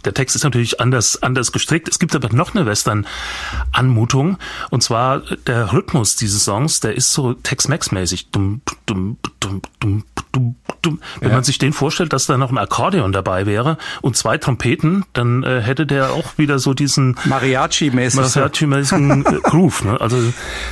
[0.05, 1.89] Der Text ist natürlich anders, anders gestrickt.
[1.89, 4.37] Es gibt aber noch eine Western-Anmutung.
[4.69, 8.31] Und zwar der Rhythmus dieses Songs, der ist so Tex-Mex-mäßig.
[8.31, 11.01] Dum, dum, dum, dum, dum, dum.
[11.19, 11.35] Wenn ja.
[11.35, 15.43] man sich den vorstellt, dass da noch ein Akkordeon dabei wäre und zwei Trompeten, dann
[15.43, 19.83] äh, hätte der auch wieder so diesen Mariachi-mäßigen Mariachi-mäßigen äh, Groove.
[19.83, 19.99] Ne?
[19.99, 20.17] Also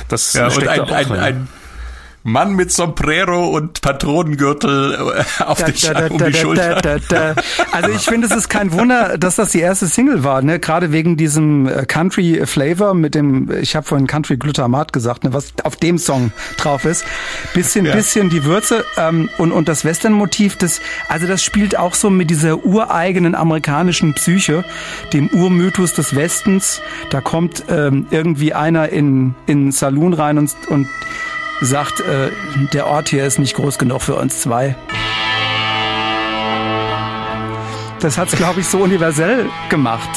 [0.08, 1.20] das ja, steckt und ein, da auch ein, drin.
[1.20, 1.48] ein
[2.24, 7.00] Mann mit Sombrero und Patronengürtel äh, auf da, den da, da, um die Schulter.
[7.72, 10.58] Also ich finde, es ist kein Wunder, dass das die erste Single war, ne?
[10.58, 15.32] Gerade wegen diesem äh, Country Flavor mit dem, ich habe vorhin Country Glutamat gesagt, ne?
[15.32, 17.04] was auf dem Song drauf ist.
[17.54, 17.94] Bisschen, ja.
[17.94, 22.30] bisschen die Würze ähm, und und das Western-Motiv, das, also das spielt auch so mit
[22.30, 24.64] dieser ureigenen amerikanischen Psyche,
[25.12, 26.80] dem Urmythos des Westens.
[27.10, 30.88] Da kommt ähm, irgendwie einer in in Saloon rein und und
[31.60, 32.30] sagt, äh,
[32.72, 34.76] der Ort hier ist nicht groß genug für uns zwei.
[38.00, 40.08] Das hat's, glaube ich, so universell gemacht.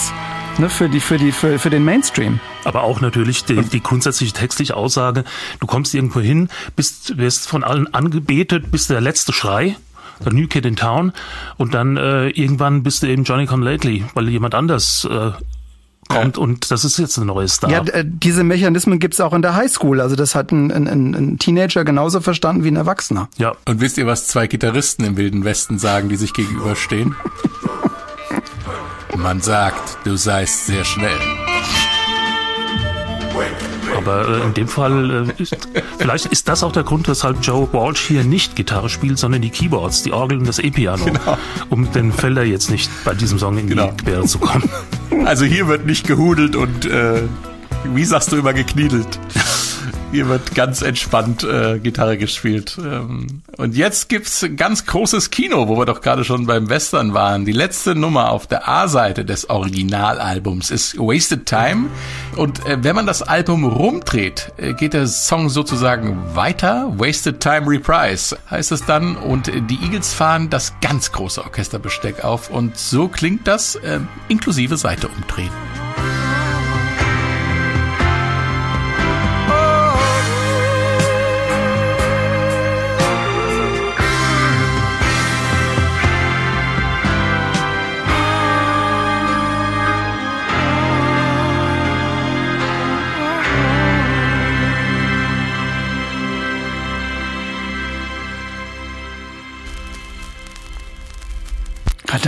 [0.57, 2.39] Ne, für, die, für, die, für, für den Mainstream.
[2.65, 5.23] Aber auch natürlich die, die grundsätzliche textliche Aussage,
[5.59, 9.77] du kommst irgendwo hin, bist, wirst von allen angebetet, bist der letzte Schrei,
[10.23, 11.13] der New Kid in Town
[11.57, 15.31] und dann äh, irgendwann bist du eben Johnny Come Lately, weil jemand anders äh,
[16.13, 17.69] kommt und das ist jetzt ein neues Star.
[17.69, 20.01] Ja, äh, diese Mechanismen gibt's auch in der Highschool.
[20.01, 23.29] Also das hat ein, ein, ein Teenager genauso verstanden wie ein Erwachsener.
[23.37, 23.53] Ja.
[23.67, 27.15] Und wisst ihr, was zwei Gitarristen im Wilden Westen sagen, die sich gegenüberstehen?
[29.17, 31.40] Man sagt, du seist sehr schnell.
[34.03, 35.55] Aber äh, in dem Fall, äh, ist,
[35.97, 39.49] vielleicht ist das auch der Grund, weshalb Joe Walsh hier nicht Gitarre spielt, sondern die
[39.49, 41.37] Keyboards, die Orgel und das E-Piano, genau.
[41.69, 43.91] um den Felder jetzt nicht bei diesem Song in genau.
[43.91, 44.69] die Quere zu kommen.
[45.25, 47.21] Also hier wird nicht gehudelt und äh,
[47.93, 49.19] wie sagst du immer gekniedelt?
[50.11, 52.77] Hier wird ganz entspannt äh, Gitarre gespielt.
[52.83, 57.45] Ähm, und jetzt gibt's ganz großes Kino, wo wir doch gerade schon beim Western waren.
[57.45, 61.87] Die letzte Nummer auf der A-Seite des Originalalbums ist Wasted Time.
[62.35, 66.91] Und äh, wenn man das Album rumdreht, äh, geht der Song sozusagen weiter.
[66.97, 69.15] Wasted Time Reprise heißt es dann.
[69.15, 72.49] Und die Eagles fahren das ganz große Orchesterbesteck auf.
[72.49, 75.51] Und so klingt das äh, inklusive Seite umdrehen.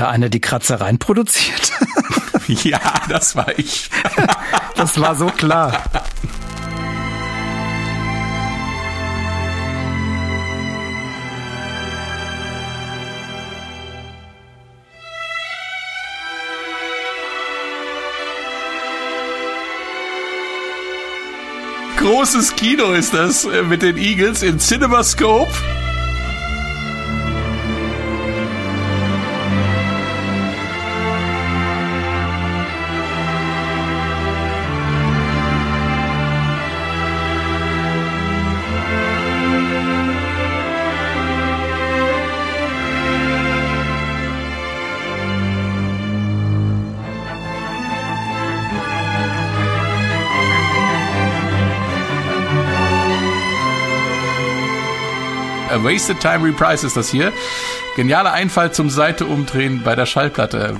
[0.03, 1.71] Da einer die Kratzereien produziert?
[2.47, 3.89] ja, das war ich.
[4.75, 5.81] das war so klar.
[21.95, 25.49] Großes Kino ist das äh, mit den Eagles in CinemaScope.
[55.83, 57.33] Wasted Time Reprise ist das hier.
[57.95, 60.75] Genialer Einfall zum Seite umdrehen bei der Schallplatte.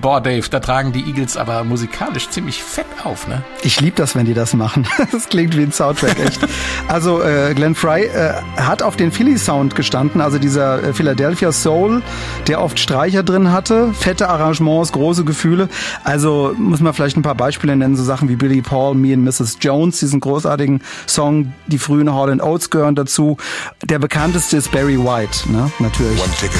[0.00, 3.42] Boah, Dave, da tragen die Eagles aber musikalisch ziemlich fett auf, ne?
[3.62, 4.86] Ich liebe das, wenn die das machen.
[5.12, 6.40] Das klingt wie ein Soundtrack, echt.
[6.88, 11.52] Also äh, Glenn Fry äh, hat auf den Philly Sound gestanden, also dieser äh, Philadelphia
[11.52, 12.02] Soul,
[12.48, 15.68] der oft Streicher drin hatte, fette Arrangements, große Gefühle.
[16.02, 19.24] Also muss man vielleicht ein paar Beispiele nennen, so Sachen wie Billy Paul, Me and
[19.24, 19.58] Mrs.
[19.60, 23.36] Jones, diesen großartigen Song, die frühen Hall Oates gehören dazu.
[23.82, 25.70] Der bekannteste ist Barry White, ne?
[25.78, 26.20] Natürlich.
[26.48, 26.53] please.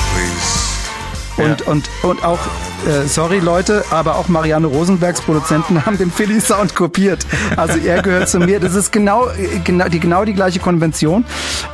[1.37, 1.67] Und, ja.
[1.67, 2.39] und, und auch,
[2.87, 7.27] äh, sorry Leute, aber auch Marianne Rosenbergs Produzenten haben den Philly Sound kopiert.
[7.57, 8.61] Also er gehört zu mir.
[8.61, 9.27] Das ist genau,
[9.65, 11.25] genau, die, genau die gleiche Konvention.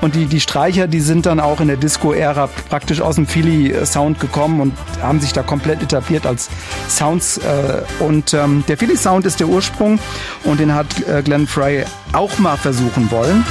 [0.00, 3.74] Und die, die Streicher, die sind dann auch in der Disco-Ära praktisch aus dem Philly
[3.84, 6.48] Sound gekommen und haben sich da komplett etabliert als
[6.88, 7.38] Sounds.
[7.38, 9.98] Äh, und ähm, der Philly Sound ist der Ursprung
[10.44, 13.44] und den hat äh, Glenn Fry auch mal versuchen wollen.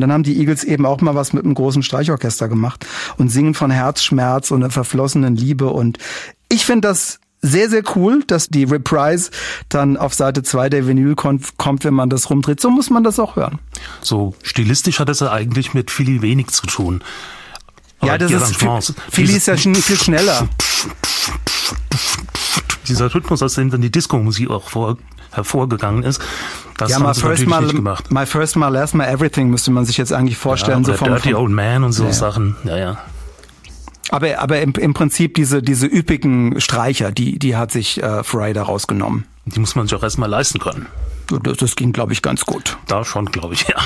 [0.00, 2.86] Und dann haben die Eagles eben auch mal was mit einem großen Streichorchester gemacht
[3.18, 5.66] und singen von Herzschmerz und einer verflossenen Liebe.
[5.66, 5.98] Und
[6.48, 9.30] ich finde das sehr, sehr cool, dass die Reprise
[9.68, 12.62] dann auf Seite 2 der Vinyl kommt, wenn man das rumdreht.
[12.62, 13.58] So muss man das auch hören.
[14.00, 17.04] So stilistisch hat es ja eigentlich mit Philly wenig zu tun.
[18.02, 20.48] Ja, das ist, Philly ist ja schon viel schneller.
[22.88, 24.96] Dieser Rhythmus, aus dem dann die Disco-Musik auch vor,
[25.30, 26.22] hervorgegangen ist,
[26.80, 28.10] das ja, my first mal, gemacht.
[28.10, 30.82] My first mal, last mal everything müsste man sich jetzt eigentlich vorstellen.
[30.82, 32.12] Ja, so vom, Dirty Old Man und so ja.
[32.12, 32.56] Sachen.
[32.64, 32.98] Ja, ja.
[34.10, 38.52] Aber, aber im, im Prinzip diese, diese üppigen Streicher, die, die hat sich äh, Fry
[38.52, 39.24] da rausgenommen.
[39.46, 40.86] Die muss man sich auch erstmal leisten können.
[41.42, 42.76] Das, das ging, glaube ich, ganz gut.
[42.86, 43.76] Da schon, glaube ich, ja.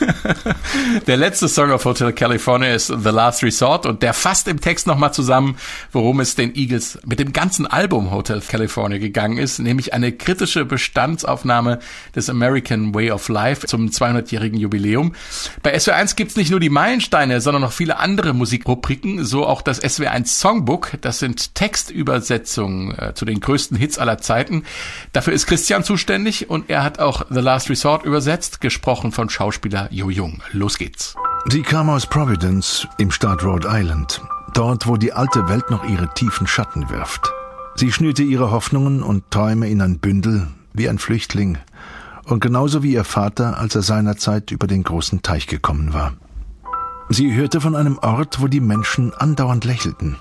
[1.06, 4.86] der letzte Song auf Hotel California ist The Last Resort und der fasst im Text
[4.86, 5.56] nochmal zusammen,
[5.92, 10.64] worum es den Eagles mit dem ganzen Album Hotel California gegangen ist, nämlich eine kritische
[10.64, 11.78] Bestandsaufnahme
[12.14, 15.14] des American Way of Life zum 200-jährigen Jubiläum.
[15.62, 19.82] Bei SW1 gibt's nicht nur die Meilensteine, sondern noch viele andere Musikrubriken, so auch das
[19.82, 20.92] SW1 Songbook.
[21.00, 24.64] Das sind Textübersetzungen äh, zu den größten Hits aller Zeiten.
[25.12, 29.83] Dafür ist Christian zuständig und er hat auch The Last Resort übersetzt, gesprochen von Schauspieler
[29.90, 30.42] Jo Jung.
[30.52, 31.14] Los geht's.
[31.46, 34.22] Sie kam aus Providence im Staat Rhode Island,
[34.54, 37.32] dort, wo die alte Welt noch ihre tiefen Schatten wirft.
[37.74, 41.58] Sie schnürte ihre Hoffnungen und Träume in ein Bündel, wie ein Flüchtling,
[42.24, 46.14] und genauso wie ihr Vater, als er seinerzeit über den großen Teich gekommen war.
[47.10, 50.16] Sie hörte von einem Ort, wo die Menschen andauernd lächelten.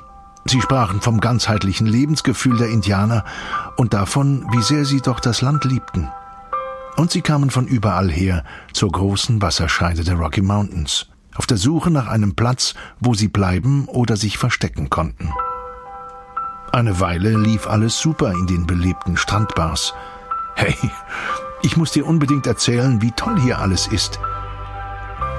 [0.45, 3.23] Sie sprachen vom ganzheitlichen Lebensgefühl der Indianer
[3.77, 6.09] und davon, wie sehr sie doch das Land liebten.
[6.95, 11.89] Und sie kamen von überall her zur großen Wasserscheide der Rocky Mountains, auf der Suche
[11.89, 15.31] nach einem Platz, wo sie bleiben oder sich verstecken konnten.
[16.71, 19.93] Eine Weile lief alles super in den belebten Strandbars.
[20.55, 20.75] Hey,
[21.61, 24.19] ich muss dir unbedingt erzählen, wie toll hier alles ist.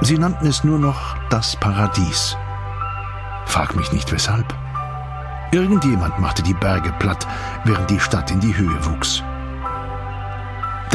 [0.00, 2.36] Sie nannten es nur noch das Paradies.
[3.46, 4.55] Frag mich nicht weshalb.
[5.52, 7.26] Irgendjemand machte die Berge platt,
[7.64, 9.22] während die Stadt in die Höhe wuchs.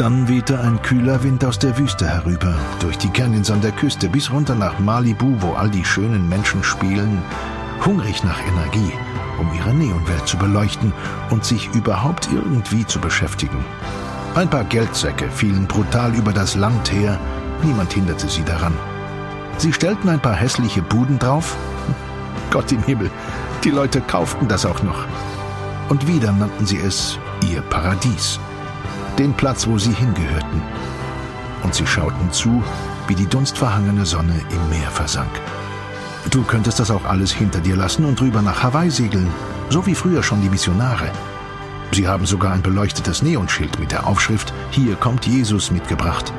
[0.00, 4.08] Dann wehte ein kühler Wind aus der Wüste herüber, durch die Canyons an der Küste
[4.08, 7.22] bis runter nach Malibu, wo all die schönen Menschen spielen,
[7.84, 8.94] hungrig nach Energie,
[9.38, 10.94] um ihre Neonwelt zu beleuchten
[11.28, 13.62] und sich überhaupt irgendwie zu beschäftigen.
[14.34, 17.20] Ein paar Geldsäcke fielen brutal über das Land her,
[17.62, 18.72] niemand hinderte sie daran.
[19.58, 21.58] Sie stellten ein paar hässliche Buden drauf.
[22.50, 23.10] Gott im Himmel,
[23.64, 25.04] die Leute kauften das auch noch.
[25.90, 28.40] Und wieder nannten sie es ihr Paradies
[29.18, 30.62] den Platz, wo sie hingehörten.
[31.62, 32.62] Und sie schauten zu,
[33.06, 35.30] wie die dunstverhangene Sonne im Meer versank.
[36.30, 39.28] Du könntest das auch alles hinter dir lassen und rüber nach Hawaii segeln,
[39.68, 41.10] so wie früher schon die Missionare.
[41.92, 46.32] Sie haben sogar ein beleuchtetes Neonschild mit der Aufschrift Hier kommt Jesus mitgebracht.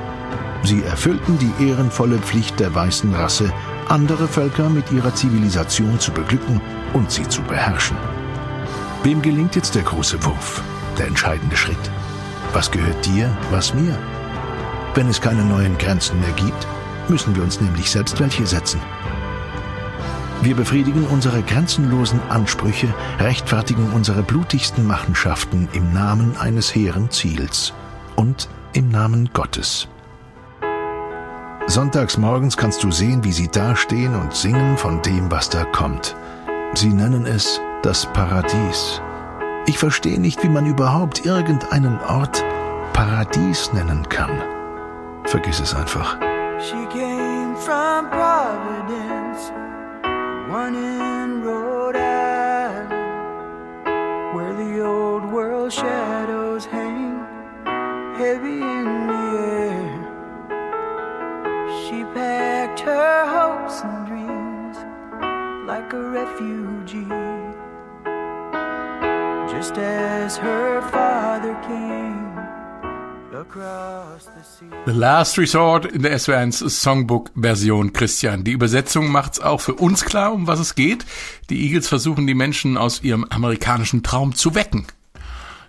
[0.63, 3.51] Sie erfüllten die ehrenvolle Pflicht der weißen Rasse,
[3.89, 6.61] andere Völker mit ihrer Zivilisation zu beglücken
[6.93, 7.97] und sie zu beherrschen.
[9.03, 10.61] Wem gelingt jetzt der große Wurf,
[10.97, 11.91] der entscheidende Schritt?
[12.53, 13.97] Was gehört dir, was mir?
[14.93, 16.67] Wenn es keine neuen Grenzen mehr gibt,
[17.07, 18.81] müssen wir uns nämlich selbst welche setzen.
[20.41, 27.73] Wir befriedigen unsere grenzenlosen Ansprüche, rechtfertigen unsere blutigsten Machenschaften im Namen eines hehren Ziels
[28.15, 29.87] und im Namen Gottes.
[31.67, 36.15] Sonntags morgens kannst du sehen, wie sie dastehen und singen von dem, was da kommt.
[36.73, 38.99] Sie nennen es das Paradies.
[39.65, 42.43] Ich verstehe nicht, wie man überhaupt irgendeinen Ort
[42.93, 44.31] Paradies nennen kann.
[45.25, 46.17] Vergiss es einfach.
[46.59, 49.51] She came from Providence,
[50.49, 52.91] one in Rhode Island,
[54.33, 57.11] where the old world shadows hang
[58.17, 59.91] heavy in the air.
[61.81, 64.77] She packed her hopes and dreams
[65.67, 67.20] like a refugee.
[69.61, 72.31] Just as her father came.
[74.85, 78.43] The Last Resort in der SW1 Songbook-Version, Christian.
[78.43, 81.05] Die Übersetzung macht's auch für uns klar, um was es geht.
[81.49, 84.87] Die Eagles versuchen, die Menschen aus ihrem amerikanischen Traum zu wecken.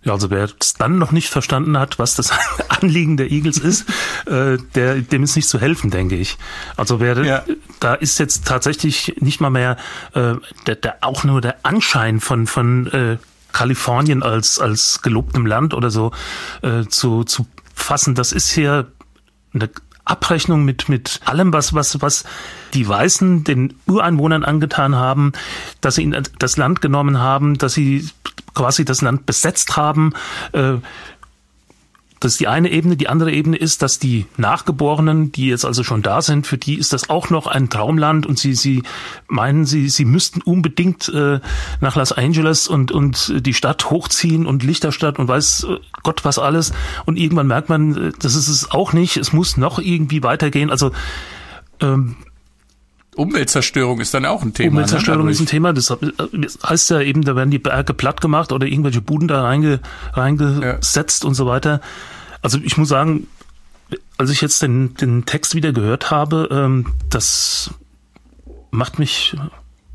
[0.05, 2.33] Ja, also wer es dann noch nicht verstanden hat, was das
[2.69, 3.89] Anliegen der Eagles ist,
[4.27, 6.39] äh, der, dem ist nicht zu helfen, denke ich.
[6.77, 7.45] Also wer ja.
[7.81, 9.77] da ist jetzt tatsächlich nicht mal mehr
[10.15, 10.35] äh,
[10.67, 13.19] der, der auch nur der Anschein von von äh,
[13.53, 16.13] Kalifornien als als gelobtem Land oder so
[16.63, 18.15] äh, zu zu fassen.
[18.15, 18.91] Das ist hier
[19.55, 19.71] eine
[20.05, 22.25] Abrechnung mit, mit allem, was, was, was
[22.75, 25.33] die Weißen den Ureinwohnern angetan haben,
[25.81, 28.09] dass sie ihnen das Land genommen haben, dass sie
[28.55, 30.13] quasi das Land besetzt haben,
[30.53, 30.75] äh,
[32.23, 32.97] das ist die eine Ebene.
[32.97, 36.77] Die andere Ebene ist, dass die Nachgeborenen, die jetzt also schon da sind, für die
[36.77, 38.85] ist das auch noch ein Traumland und sie, sie
[39.27, 41.41] meinen, sie, sie müssten unbedingt äh,
[41.81, 46.39] nach Los Angeles und, und die Stadt hochziehen und Lichterstadt und weiß äh, Gott was
[46.39, 46.73] alles.
[47.07, 49.17] Und irgendwann merkt man, äh, das ist es auch nicht.
[49.17, 50.71] Es muss noch irgendwie weitergehen.
[50.71, 50.93] Also,
[51.81, 52.15] ähm,
[53.17, 54.71] Umweltzerstörung ist dann auch ein Thema.
[54.71, 55.33] Umweltzerstörung ne?
[55.33, 55.73] ist ein Thema.
[55.73, 55.95] Das
[56.65, 59.81] heißt ja eben, da werden die Berge platt gemacht oder irgendwelche Buden da reinge,
[60.13, 61.29] reingesetzt ja.
[61.29, 61.81] und so weiter.
[62.43, 63.29] Also ich muss sagen,
[64.19, 67.73] als ich jetzt den, den Text wieder gehört habe, ähm, das
[68.71, 69.37] macht mich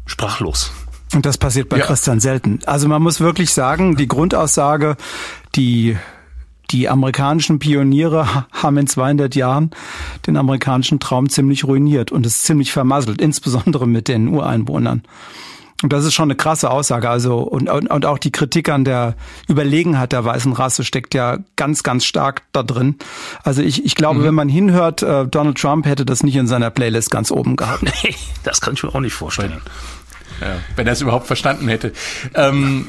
[0.06, 0.72] sprachlos.
[1.14, 1.86] Und das passiert bei ja.
[1.86, 2.60] Christian selten.
[2.66, 4.98] Also man muss wirklich sagen, die Grundaussage,
[5.56, 5.98] die
[6.72, 9.72] die amerikanischen Pioniere haben in 200 Jahren
[10.26, 15.04] den amerikanischen Traum ziemlich ruiniert und es ziemlich vermasselt, insbesondere mit den Ureinwohnern.
[15.84, 17.08] Und das ist schon eine krasse Aussage.
[17.08, 19.16] Also, und, und, und auch die Kritik an der
[19.48, 22.96] Überlegenheit der weißen Rasse steckt ja ganz, ganz stark da drin.
[23.44, 24.24] Also ich, ich glaube, mhm.
[24.24, 27.84] wenn man hinhört, äh, Donald Trump hätte das nicht in seiner Playlist ganz oben gehabt.
[28.04, 29.62] Nee, das kann ich mir auch nicht vorstellen.
[30.42, 31.94] Ja, wenn er es überhaupt verstanden hätte.
[32.36, 32.86] Ähm,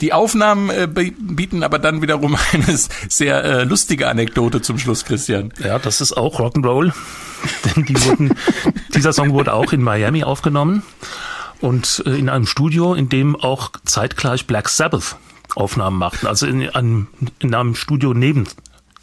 [0.00, 2.78] die Aufnahmen äh, bieten aber dann wiederum eine
[3.08, 5.52] sehr äh, lustige Anekdote zum Schluss, Christian.
[5.62, 6.92] Ja, das ist auch Rock'n'Roll.
[7.76, 8.34] Denn die wurden,
[8.94, 10.82] dieser Song wurde auch in Miami aufgenommen
[11.60, 15.16] und äh, in einem Studio, in dem auch zeitgleich Black Sabbath
[15.54, 16.26] Aufnahmen machten.
[16.26, 18.46] Also in einem, in einem Studio neben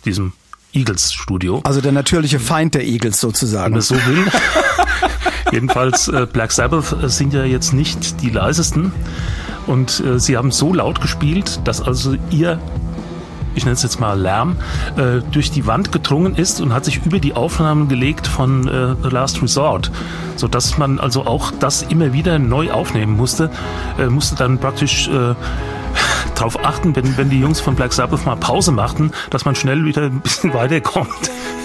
[0.05, 0.33] diesem
[0.73, 1.61] Eagles Studio.
[1.63, 3.65] Also der natürliche Feind der Eagles sozusagen.
[3.65, 4.25] Wenn man so will.
[5.51, 8.91] Jedenfalls äh, Black Sabbath äh, sind ja jetzt nicht die leisesten
[9.67, 12.59] und äh, sie haben so laut gespielt, dass also ihr
[13.55, 14.57] ich nenne es jetzt mal Lärm,
[14.97, 18.95] äh, durch die Wand gedrungen ist und hat sich über die Aufnahmen gelegt von äh,
[19.01, 19.91] The Last Resort,
[20.35, 23.49] so dass man also auch das immer wieder neu aufnehmen musste,
[23.97, 25.35] äh, musste dann praktisch äh,
[26.35, 29.85] darauf achten, wenn, wenn die Jungs von Black Sabbath mal Pause machten, dass man schnell
[29.85, 31.09] wieder ein bisschen weiterkommt.
[31.23, 31.55] Dann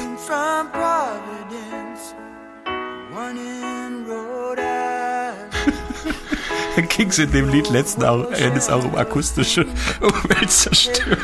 [6.88, 9.66] ging es in dem Lied letzten Endes auch um akustische
[10.00, 11.18] Umweltzerstörung.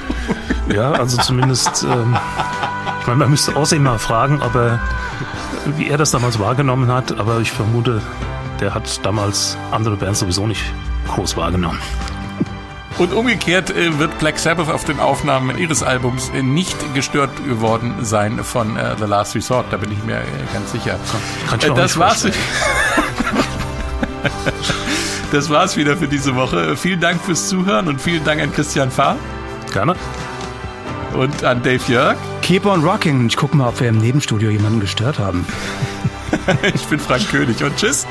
[0.74, 2.16] Ja, also zumindest, ähm,
[3.01, 4.80] ich meine, man müsste außerdem mal fragen, ob er,
[5.76, 8.03] wie er das damals wahrgenommen hat, aber ich vermute,
[8.61, 10.62] der hat damals andere Bands sowieso nicht
[11.09, 11.80] groß wahrgenommen.
[12.99, 17.94] Und umgekehrt äh, wird Black Sabbath auf den Aufnahmen ihres Albums äh, nicht gestört geworden
[18.01, 19.66] sein von äh, The Last Resort.
[19.70, 20.22] Da bin ich mir
[20.55, 20.99] ganz sicher.
[21.49, 22.26] Kann ich äh, das war's.
[25.32, 26.76] das war's wieder für diese Woche.
[26.76, 29.16] Vielen Dank fürs Zuhören und vielen Dank an Christian Fahr.
[29.72, 29.94] Gerne.
[31.14, 32.16] Und an Dave Jörg.
[32.42, 33.26] Keep on rocking.
[33.26, 35.46] Ich gucke mal, ob wir im Nebenstudio jemanden gestört haben.
[36.74, 38.06] ich bin Frank König und tschüss.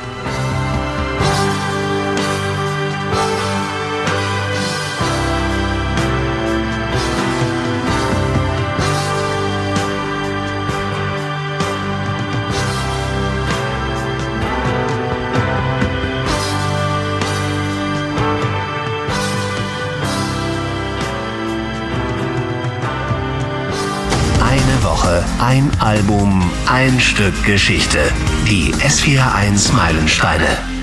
[25.47, 27.99] Ein Album, ein Stück Geschichte.
[28.47, 30.74] Die S41 Meilensteine.